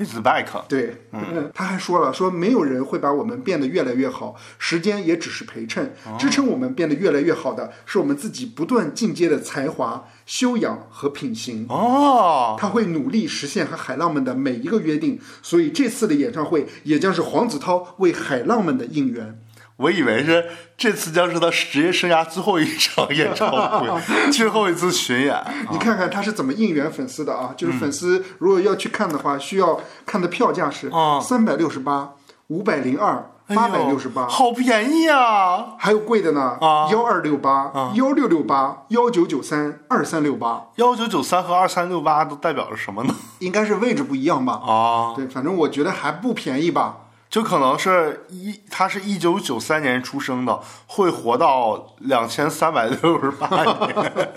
[0.00, 0.46] It's back。
[0.66, 11.66] 对，嗯，他还说了，说没有人会把我们变得越来越好，时间也只是陪衬，支撑我们变得越来越好的是我们自己不断进阶的才华、修养和品行。
[11.68, 19.38] 哦，他会努力实现和海浪们的每一个约定，所以这次的演唱会也将是黄子韬为海浪们的应援。
[19.80, 20.44] 我以为是
[20.76, 23.88] 这次将是他职业生涯最后一场演唱会，
[24.30, 25.42] 最后一次巡演。
[25.70, 27.54] 你看看他是怎么应援粉丝的啊？
[27.56, 32.10] 就是粉丝如果要去看的话，需要看的票价是啊三百六十八、
[32.48, 35.76] 五百零二、八百六十八，好便宜啊！
[35.78, 43.14] 还有贵的呢啊，幺二六八、幺六六八、幺九九三、二三六八，幺九九三和二三六八都代表着什么呢？
[43.38, 44.52] 应该是位置不一样吧？
[44.62, 46.96] 啊，对，反正我觉得还不便宜吧。
[47.30, 54.28] 就可能是一，他是一九九三年出生的，会活到两千三百六十八年，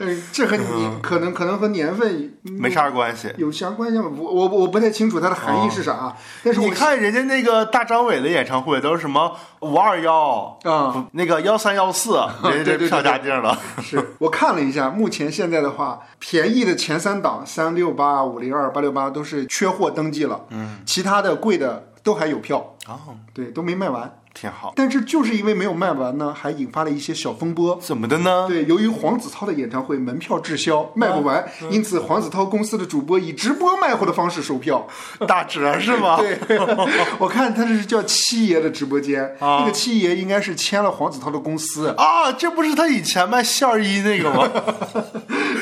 [0.00, 3.32] 嗯， 这和你可能可能和年份没啥关系。
[3.38, 4.10] 有啥关系吗？
[4.16, 6.16] 我我我不太清楚它的含义是啥啊。
[6.42, 13.56] 但是你看人家那个大张伟的演唱会都是什么五二幺啊，那个幺三幺四，人家对对对这票价定了。
[13.80, 22.98] 是我看了一下，目前现在的话，便宜的前三档三六八、五零二、八六八都是缺货登记了，嗯，其他的贵的都还有票，啊，
[23.34, 24.22] 对，都没卖完。
[24.40, 24.72] 挺好。
[24.76, 27.78] 但是就是因为没有卖完呢，还引发了一些小风波。
[27.82, 28.46] 怎么的呢？
[28.48, 34.86] 对，由于黄子韬的演唱会门票滞销，卖不完，因此黄子韬公司的主播以直播卖货的方式售票。
[35.26, 36.16] 打折是吗？
[36.22, 36.38] 对，
[37.18, 41.88] 我看他这是叫七爷的直播间，啊那个七爷应该是签了黄子韬的公司。
[41.96, 44.48] 啊，这不是他以前卖线衣那个吗？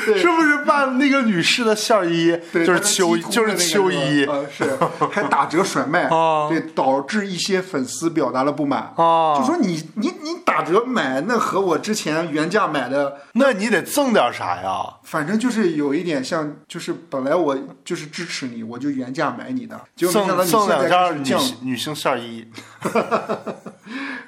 [0.05, 2.37] 是不是办那个女士的线衣？
[2.53, 4.25] 对，就是他秋就是秋衣
[4.55, 4.77] 是
[5.11, 14.85] 还打折甩卖，啊对，导致一些粉丝表达了不满，啊就说你你你打折买，那和我之前原价买的，那你得赠点啥呀？
[15.03, 22.45] 反正就是有一点像，就是本来我就是支持你，我就原价买你的，结果没想到赠赠你现在两件女女性线儿衣。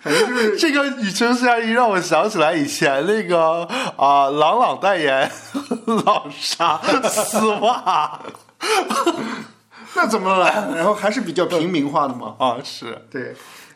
[0.01, 3.65] 反正就是 这个女性线儿衣让我想起来以前那个
[3.97, 5.29] 啊，朗朗代言
[6.05, 8.19] 老沙丝袜。
[9.95, 10.71] 那怎么了？
[10.75, 13.05] 然后还是比较平民化的嘛，啊，是。
[13.09, 13.35] 对，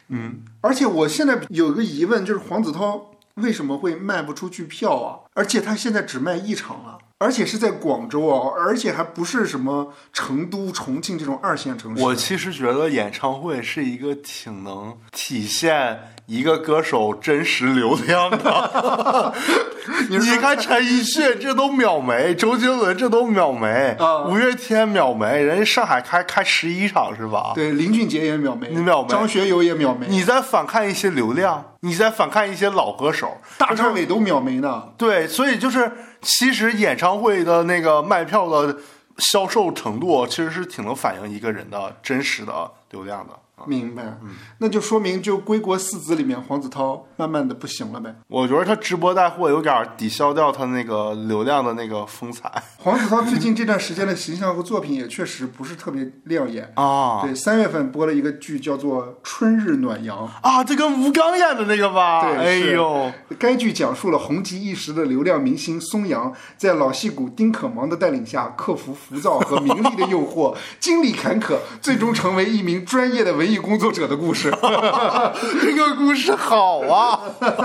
[0.10, 5.20] 嗯，而且我现在有一个疑问，就是黄子韬为什么会卖不出去票啊？
[5.34, 12.04] 而且他现在只卖一场了，而且是在广州啊，而且还不是什么成都、重庆这种二线城市。
[12.04, 19.34] 我其实觉得演唱会是一个挺能体现一个歌手真实流量的。
[20.10, 27.52] 你看陈奕迅这都秒没，周杰伦这都秒没，啊五月天秒没，人家上海开开十一场是吧？
[27.54, 34.90] 对林俊杰也秒没，你秒没张学友也秒没，你再反看一些流量，你再反看一些老歌手，大张伟都秒没呢。
[34.98, 38.78] 对，所以就是其实演唱会的那个卖票的
[39.18, 43.34] 销售程度，其实是挺能反映一个人的真实的流量的。
[43.64, 44.18] 啊明白，
[44.60, 48.16] 那就说明就归国四子里面黄子韬慢慢的不行了呗。
[48.28, 56.72] 我觉得他直播带货有点抵消掉他那个流量的那个风采黄子韬最近这段时间的形象和作品也确实不是特别亮眼。
[56.76, 60.64] 啊对，三月份播了一个剧叫做《春日暖阳》，啊！
[60.64, 62.22] 这跟吴刚演的那个吧？
[62.22, 74.50] 对哎呦，该剧讲述了红极一时的流量明星松阳，在老戏骨丁可芒的带领下，克服浮躁和名利的诱惑，经历坎坷，最终成为一名专业的文艺工作者的故事。
[75.62, 77.20] 这个故事好啊，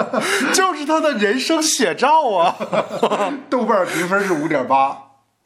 [0.52, 2.54] 就是他的人生写照啊。
[3.48, 4.94] 豆瓣评分是五点八。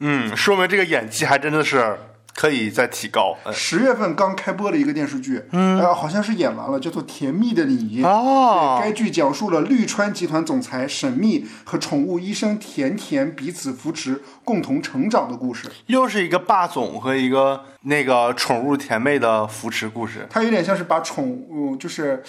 [0.01, 1.97] 嗯，说明这个演技还真的是
[2.35, 3.37] 可以再提高。
[3.45, 8.01] 嗯十月份刚开播的一个电视剧，嗯，呃，好像是演完了，叫做《甜蜜的你》。
[8.07, 15.69] 哦对该剧讲述了绿川集团总裁沈密和宠物医生甜甜彼此扶持、共同成长的故事。
[15.87, 22.23] 又是一个霸总和一个那个宠物甜妹的扶持故事它有点像是把宠物，就是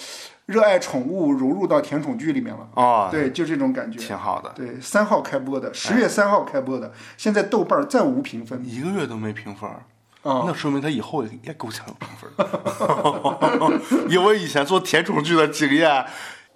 [0.45, 2.67] 热爱宠物融入到甜宠剧里面了。
[2.81, 3.97] 啊，对，就这种感觉。
[3.97, 4.51] 挺好的。
[4.55, 9.69] 对，三号开播的，十月三号开播的，现在豆瓣暂无评分一个月都没评分
[10.25, 13.81] 那说明他以后也够呛有评分儿。
[14.09, 16.05] 因为以前做甜宠剧的经验，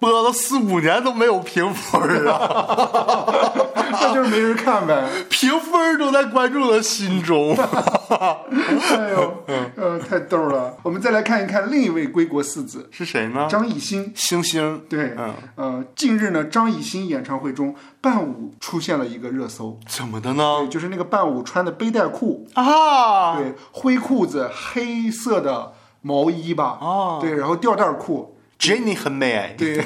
[0.00, 5.06] 播了四五年都没有评分儿啊， 那就是没人看呗。
[5.28, 7.54] 评分儿都在观众的心中。
[7.54, 9.44] 哎呦，
[9.76, 10.74] 呃，太逗了。
[10.82, 13.46] 我们再来看一看另一位归国四子是谁呢？
[13.50, 14.10] 张艺兴。
[14.16, 14.82] 星星。
[14.88, 20.60] 对，嗯，呃，近日呢，张艺兴演唱会中伴舞出现了一个热搜，怎么的呢？
[20.60, 28.29] 对就是那个伴舞穿的背带裤，啊，对，灰裤子，黑色的毛衣吧，啊对，然后吊带裤，
[28.60, 29.54] Jenny 很美。
[29.56, 29.82] 对，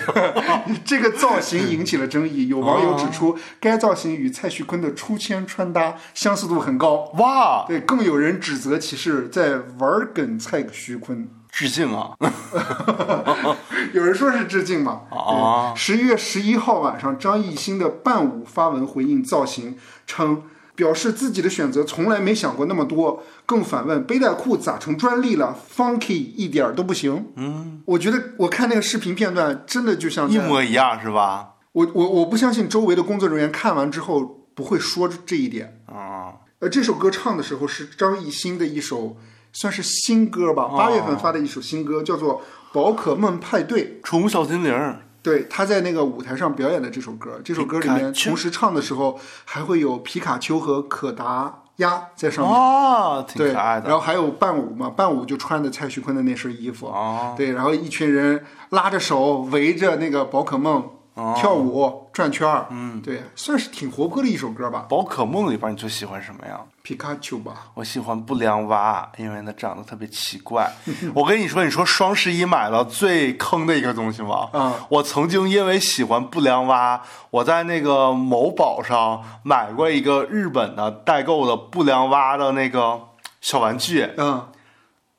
[0.84, 7.12] 这个造型引起了争议，有网友指出该造型与蔡徐坤的出圈穿搭相似度很高。
[7.18, 11.28] 哇，对，更有人指责其是在玩梗蔡徐坤。
[11.56, 12.10] 致敬啊！
[13.94, 15.02] 有人说是致敬嘛？
[15.08, 20.42] 啊，十一月十一号晚上，张艺兴的伴舞发文回应造型，称
[20.74, 27.26] 表示自己的选择从来没想过那么多，更反问背带裤咋成专利了？Funky 一点儿都不行。
[27.36, 31.54] 嗯，我觉得我看那个视频片段，真的就像一模一样，是吧？
[31.72, 35.80] 我我我不相信周围的工作人员看完之后不会说这一点。
[35.86, 39.16] 啊，呃，这首歌唱的时候是张艺兴的一首。
[39.56, 42.40] 算是新歌吧，八月份发的一首新歌，叫做
[42.72, 44.96] 《宝可梦派对》，宠物小精灵。
[45.24, 52.54] 对，他在那个舞台上表演的这首歌，这首歌里面同时唱的时候，还会有皮卡丘和可达鸭在上面。
[52.54, 53.88] 哦，挺可爱的。
[53.88, 56.86] 然后还有伴舞嘛，伴舞就穿的蔡徐坤的那身衣服。
[56.88, 57.34] 哦。
[57.36, 60.90] 对，然后一群人拉着手围着那个宝可梦。
[61.36, 64.86] 跳舞转圈儿，嗯，对，算是挺活泼的一首歌吧。
[64.88, 66.60] 宝可梦里边你最喜欢什么呀？
[66.82, 67.68] 皮卡丘吧。
[67.74, 70.70] 我喜欢不良蛙，因为它长得特别奇怪。
[71.14, 74.48] 我跟你说，你说双十一买了最坑的一个东西吗？
[74.52, 77.00] 嗯，我曾经因为喜欢不良蛙，
[77.30, 83.00] 我在那个某宝上买过一个日本的代购的不良蛙的那个
[83.40, 84.10] 小玩具。
[84.16, 84.48] 嗯，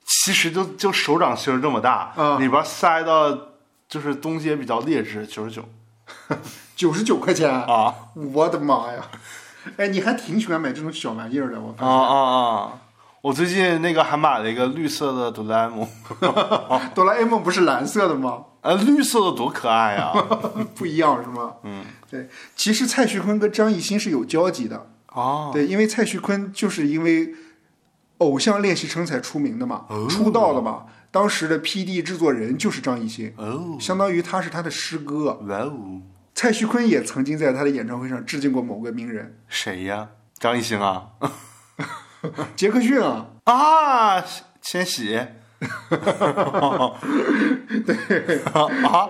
[0.05, 3.53] 其实就就手掌心这么大，嗯里边塞的
[3.87, 5.63] 就是东西也比较劣质，九十九。
[6.75, 7.93] 九十九块钱啊！
[8.33, 9.01] 我的妈呀！
[9.77, 11.87] 哎，你还挺喜欢买这种小玩意儿的，我发现。
[11.87, 12.81] 啊啊啊！
[13.21, 15.87] 我最近那个还买了一个绿色的哆啦 A 梦。
[16.93, 18.43] 哆啦 A 梦不是蓝色的吗？
[18.61, 20.11] 呃，绿色的多可爱啊！
[20.75, 21.53] 不一样是吗？
[21.63, 22.29] 嗯，对。
[22.55, 24.87] 其实蔡徐坤跟张艺兴是有交集的。
[25.13, 25.49] 哦。
[25.53, 27.33] 对，因为蔡徐坤就是因为
[28.19, 30.85] 偶像练习生才出名的嘛，出道的嘛。
[31.11, 35.33] 当时的 P.D 制作人就是张艺兴，哦，相当于他是他的师哥。
[35.47, 36.01] 哇哦！
[36.35, 40.09] 蔡徐坤也曾经在他的演唱会上致敬过某个名人，谁呀？
[40.37, 41.07] 张艺兴啊？
[42.55, 43.27] 杰克逊啊？
[43.45, 44.23] 啊，
[44.61, 45.19] 千玺。
[47.85, 49.09] 对啊，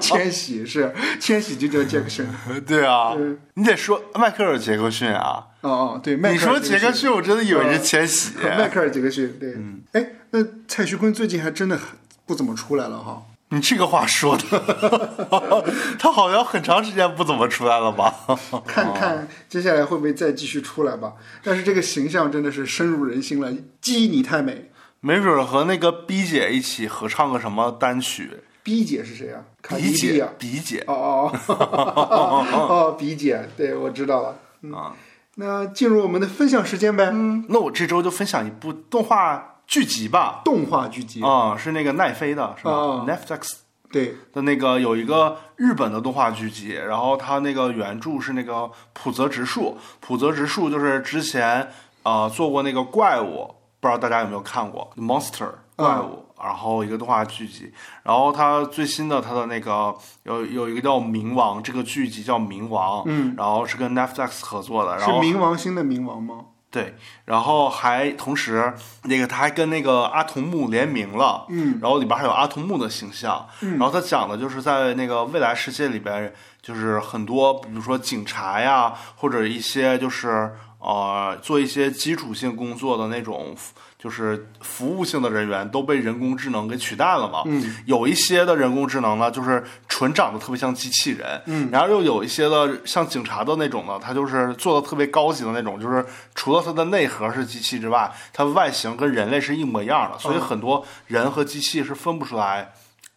[0.00, 2.26] 千玺是千玺就叫杰克逊。
[2.66, 3.16] 对啊，
[3.54, 5.46] 你得说迈克尔·杰克逊啊。
[5.62, 8.36] 哦哦，对，你说杰克逊，我真的以为是千玺。
[8.36, 9.56] 迈克尔·杰克逊，对，
[9.92, 11.78] 哎，那蔡徐坤最近还真的
[12.26, 13.22] 不怎么出来了哈。
[13.50, 15.64] 你这个话说的，
[15.98, 18.14] 他好像很长时间不怎么出来了吧？
[18.66, 21.12] 看看接下来会不会再继续出来吧。
[21.42, 24.70] 但是这个形象真的是深入人心了，记忆你太美。
[25.00, 28.30] 没准和那个 B 姐一起合唱个什么单曲
[28.62, 29.42] ？B 姐是谁啊
[29.76, 30.84] ？B 姐，B 姐。
[30.86, 34.36] 哦哦哦 哦，B 姐，对我知道了。
[34.76, 34.94] 啊，
[35.36, 37.08] 那进入我们的分享时间呗。
[37.12, 40.42] 嗯，那我这周就分享一部动画剧集吧。
[40.44, 41.22] 动画剧集。
[41.22, 42.72] 啊，是那个奈飞的，是吧
[43.06, 43.60] ？Netflix。
[43.90, 44.16] 对。
[44.32, 51.70] 的那个有一个日本的动画剧集，然后它那个原著是那个浦泽直树，浦泽直树就是之前
[52.02, 53.54] 啊做过那个怪物。
[53.82, 66.44] 不知道大家有没有看过《Monster》怪物，然后一个动画剧集，然后它最新的它的那个有有一个叫《冥王》这个剧集叫《冥王》，嗯，然后是跟 Netflix 合作的，然后是冥王星的冥王吗？
[66.70, 66.94] 对，
[67.24, 80.52] 然后还同时那个他还跟那个阿童木联名了，嗯，然后里边还有阿童木的形象，嗯，然后他讲的就是在那个未来世界里边，就是很多比如说警察呀，或者一些就是。
[80.82, 83.54] 呃，做一些基础性工作的那种，
[84.02, 87.42] 就是服务性的人员都被人工智能给取代了嘛。
[87.44, 91.42] 嗯，有一些的人工智能呢，就是纯长得特别像机器人。
[91.44, 96.02] 嗯，然后又有一些的像警察的那种呢，它就是做的特别高级的那种，就是
[96.34, 102.72] 除了它的内核是机器之外，它外形跟人类是一模一样的，所以很多人和机器是分不出来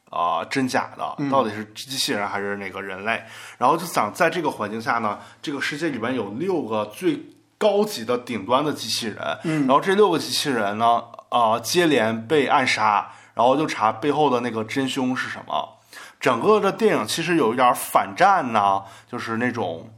[0.10, 3.24] 啊真假的，到底是机器人还是那个人类。
[3.58, 7.24] 然后就想在这个环境下呢，这个世界里边有六个最。
[7.64, 15.80] 高级的顶端的机器人，嗯，然后这六个机器人呢，啊，接连被暗杀，然后就查背后的那个真凶是什么。
[16.20, 19.90] 整个的电影其实有一点反战呢，就是那种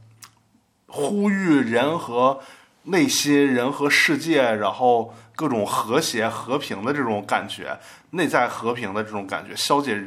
[0.86, 2.38] 呼吁人和
[2.84, 10.00] 内心、人和世界，然后各种和谐和平的这种感觉，内在和平的这种感觉，消解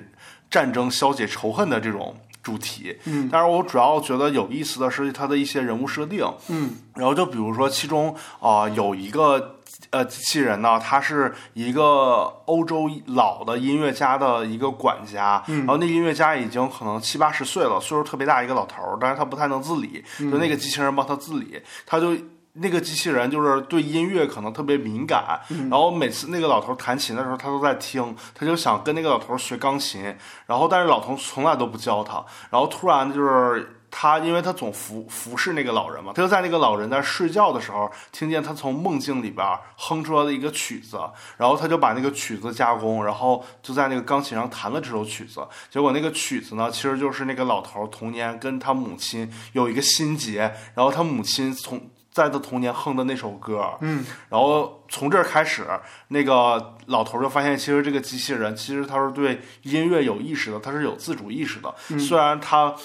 [0.49, 2.15] 战争、消解仇恨的这种。
[2.41, 9.59] 主题，嗯，但是我主要觉得有意思的是它的一些人物设定，嗯，然后就比如说其中啊有一个
[9.89, 15.59] 呃机器人呢，他是一个欧洲老的音乐家的一个管家，嗯。
[15.59, 22.15] 然后那音乐家已经可能七八十岁了，岁数特别大一个老头儿，但是他不太能自理，就那个机器人帮他自理，他就。
[22.61, 30.15] 那个机器人就是对音乐可能特别敏感，然后每次那个老头弹琴的时候，他都在听，他就想跟那个老头学钢琴，
[30.45, 33.75] 然后但是老头从来都不教他，然后突然就是。
[33.91, 39.43] 他因为他总服服侍那个老人嘛，他就在那个老人在睡觉的时候，听见他从梦境里边
[39.75, 40.99] 哼出来的一个曲子，
[41.37, 45.41] 然后他就把那个曲子加工，然后就在那个钢琴上弹了这首曲子。
[45.71, 50.41] 结果那个曲子呢，其实就是那个老头童年跟他母亲有一个心结，
[50.75, 51.81] 然后他母亲从
[52.19, 55.65] 在他童年哼的那首歌，嗯，然后从这儿开始，
[56.09, 62.75] 那个老头就发现，其实这个机器人其实他是对音乐有意识的，他是有自主意识的，虽然他。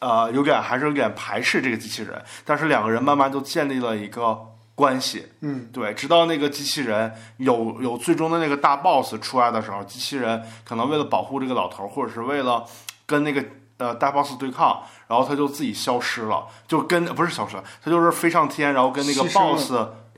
[0.00, 4.38] 呃，有点还是有点排斥这个机器人，但是两个人慢慢就建立了一个
[4.76, 5.26] 关系。
[5.40, 12.64] 嗯，对，直到那个机器人有有最终的那个大 boss 出来的时候，机器人可能为了保护这个老头，或者是为了
[13.06, 13.44] 跟那个
[13.78, 19.72] 呃大 boss 对抗，然后他就自己消失了，就跟不是消失，他就是飞上天，然后跟那个 boss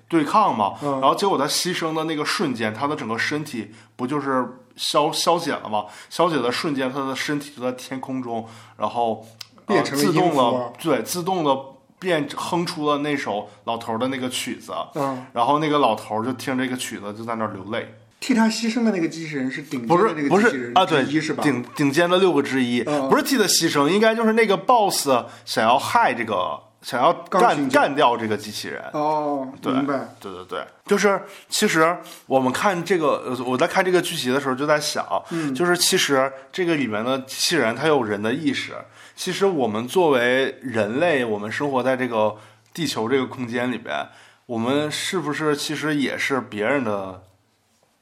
[0.08, 0.74] 对抗嘛。
[0.82, 5.86] 嗯然后结果他牺牲的那个瞬间，他的整个身体不就是消消解了吗？
[6.08, 8.46] 消解的瞬间，他的身体就在天空中，
[8.76, 9.24] 然后。
[9.66, 11.56] 呃变成自动音符了，对，自动的
[12.00, 17.94] 变哼出了那首老头儿的那个曲子，嗯，然后那个老头儿就听这个曲子就在那儿流泪。
[18.20, 21.42] 替他牺牲的那个机器人是顶尖不是的那个不机器人是啊，对一是，吧？
[21.42, 25.08] 顶顶尖的六个之一，嗯不是替他牺牲，应该就是那个 boss
[25.46, 28.82] 想要害这个，想要干干掉这个机器人。
[28.92, 30.14] 哦，对明白。
[30.20, 31.18] 对对对，就是
[31.48, 38.74] 其实我们看这个，呃我在看这个剧集的时候就在想，嗯就是其实这个里面的机器人它有人的意识，
[39.16, 42.36] 其实我们作为人类，我们生活在这个
[42.74, 44.06] 地球这个空间里边，
[44.44, 47.22] 我们是不是其实也是别人的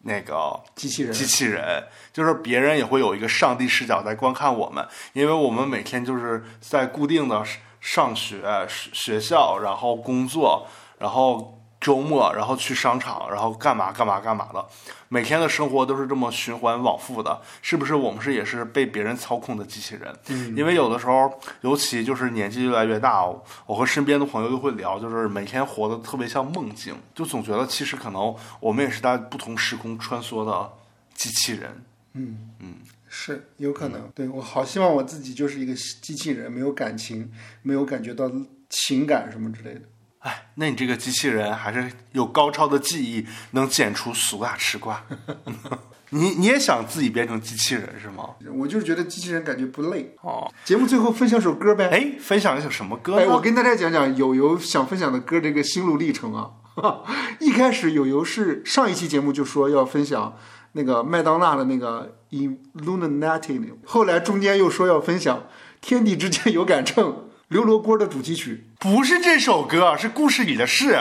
[0.08, 7.44] 那个机器人，机器人，就是别人也会有一个上帝视角在观看我们，因为我们每天就是在固定的
[7.80, 10.66] 上学、学学校，然后工作，
[10.98, 14.64] 然后周末，然后去商场，然后干嘛干嘛干嘛的，
[15.08, 17.94] 每天的生活都是这么循环往复的，是不是？
[17.94, 20.14] 我们是也是被别人操控的机器人？
[20.28, 23.24] 嗯因为有的时候，尤其就是年纪越来越大，
[23.66, 30.72] 我和身边的朋友都会聊，就是每天活得特别像梦境，就总觉得其实可能我们也是在不同时空穿梭的
[31.14, 31.84] 机器人。
[32.14, 32.74] 嗯嗯
[33.08, 34.10] 是有可能。
[34.14, 35.72] 对我好希望我自己就是一个
[36.02, 37.30] 机器人，没有感情，
[37.62, 38.30] 没有感觉到
[38.68, 39.82] 情感什么之类的。
[40.20, 45.04] 哎，那你这个机器人还是有高超的技艺，能剪出俗辣吃瓜。
[46.10, 48.30] 你你也想自己变成机器人是吗？
[48.56, 50.16] 我就是觉得机器人感觉不累。
[50.22, 51.88] 哦，节目最后分享首歌呗。
[51.90, 53.22] 哎，分享一首什么歌呢？
[53.22, 56.50] 哎，我跟大家讲讲友友想分享的歌这个心路历程啊。
[57.40, 60.36] 一开始友友是上一期节目就说要分享
[60.72, 65.38] 那个麦当娜的那个 Illuminati，后来中间又说要分享
[65.80, 67.04] 《天地之间有杆秤》
[67.48, 68.67] 刘罗锅的主题曲。
[68.80, 70.96] 不是这首歌，是故事里的事。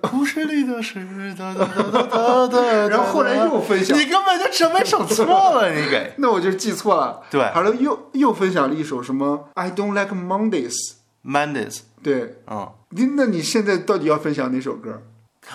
[0.00, 0.96] 故事里的事，
[1.38, 2.62] 哒哒哒哒哒哒。
[2.90, 5.24] 然后后来又分享你根本就整本手错
[5.54, 6.14] 了，你给。
[6.18, 7.22] 那我就记错了。
[7.30, 15.02] 对好了，又又分享了一首什么 I don't like Mondays"，Mondays 对，嗯，你那你现在到底要分享哪首歌？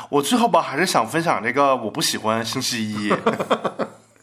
[0.09, 3.13] 我最后吧还是想分享这个，我不喜欢星期一。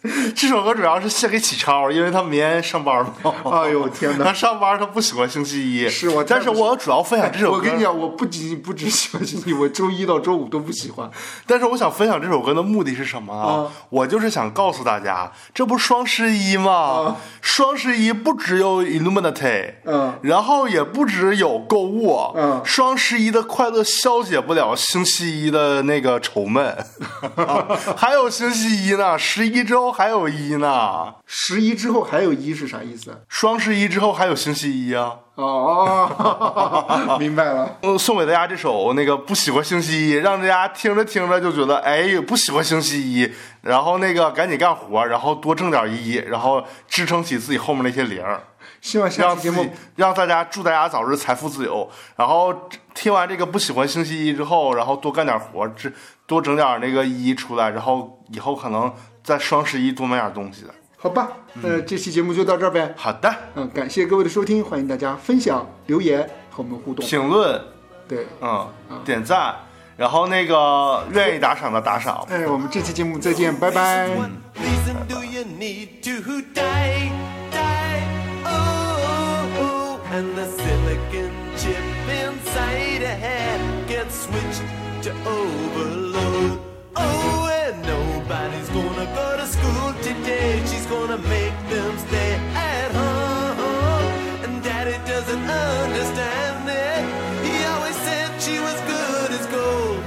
[0.37, 3.33] 这首歌主要是献给启超，因为他明天上班嘛。
[3.51, 4.25] 哎呦天哪！
[4.29, 7.57] 他上班他不喜欢星期一，是我但是我主要分享这首歌。
[7.57, 11.11] 我跟你讲，我不仅不只喜欢星期一，我周一到周五都不喜欢。
[11.47, 13.65] 但是我想分享这首歌的目的是什么啊？
[13.65, 17.17] 啊我就是想告诉大家，这不双十一吗？
[17.41, 26.77] 双十一不只有 Illuminati，嗯，然后也不只有购物，嗯双十一的快乐消解不了星期一的那个愁闷，
[27.37, 27.67] 啊
[27.97, 33.17] 还有星期一呢，十一之后还有一呢，十一之后还有一是啥意思？
[33.29, 35.19] 双十一之后还有星期一啊。
[35.37, 37.79] 哦， 明白了。
[37.83, 48.41] 嗯，送给大家这首那个不喜欢星期一，让大家听着听着就觉得哎不喜欢星期一，然后那个赶紧干活，然后多挣点一，然后支撑起自己后面那些零儿，
[48.81, 51.89] 希望下让自己期节目让大家祝大家早日财富自由。
[52.17, 52.55] 然后
[52.95, 55.91] 听完这个不喜欢星期一之后，然后多干点活，这
[56.27, 58.93] 多整点那个一出来，然后以后可能
[59.25, 60.75] 在双十一多买点东西的。
[60.97, 61.29] 好吧？
[61.55, 62.95] 那这期节目就到这儿呗。
[62.97, 67.05] 好的，嗯，感谢各位的收听，欢迎大家分享、留言和我们互动。
[67.07, 67.61] 评论，
[68.09, 68.67] 对，嗯，
[69.05, 69.55] 点赞，
[69.99, 72.27] 然后那个愿意打赏的打赏。
[72.31, 74.09] 哎，我们这期节目再见，拜拜。
[74.09, 77.11] What reason do you need to die?
[77.51, 78.01] Die,
[78.47, 81.77] oh, oh, and the silicon chip
[82.09, 84.65] inside a head gets switched
[85.03, 86.59] to overload.
[86.97, 88.71] Oh, and nobody's
[89.45, 90.63] to school today.
[90.67, 94.45] She's gonna make them stay at home.
[94.45, 97.03] And daddy doesn't understand it.
[97.47, 100.03] He always said she was good as gold.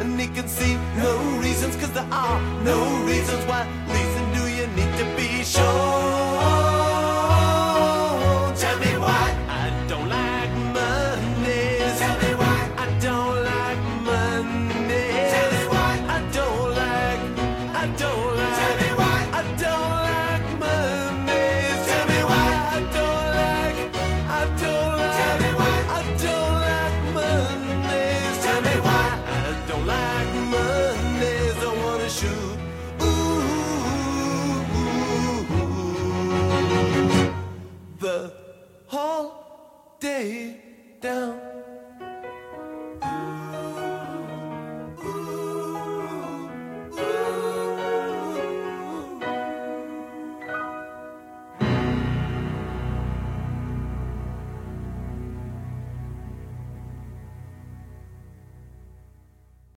[0.00, 3.62] And he can see no reasons, cause there are no reasons why.
[3.96, 6.05] Reason do you need to be sure?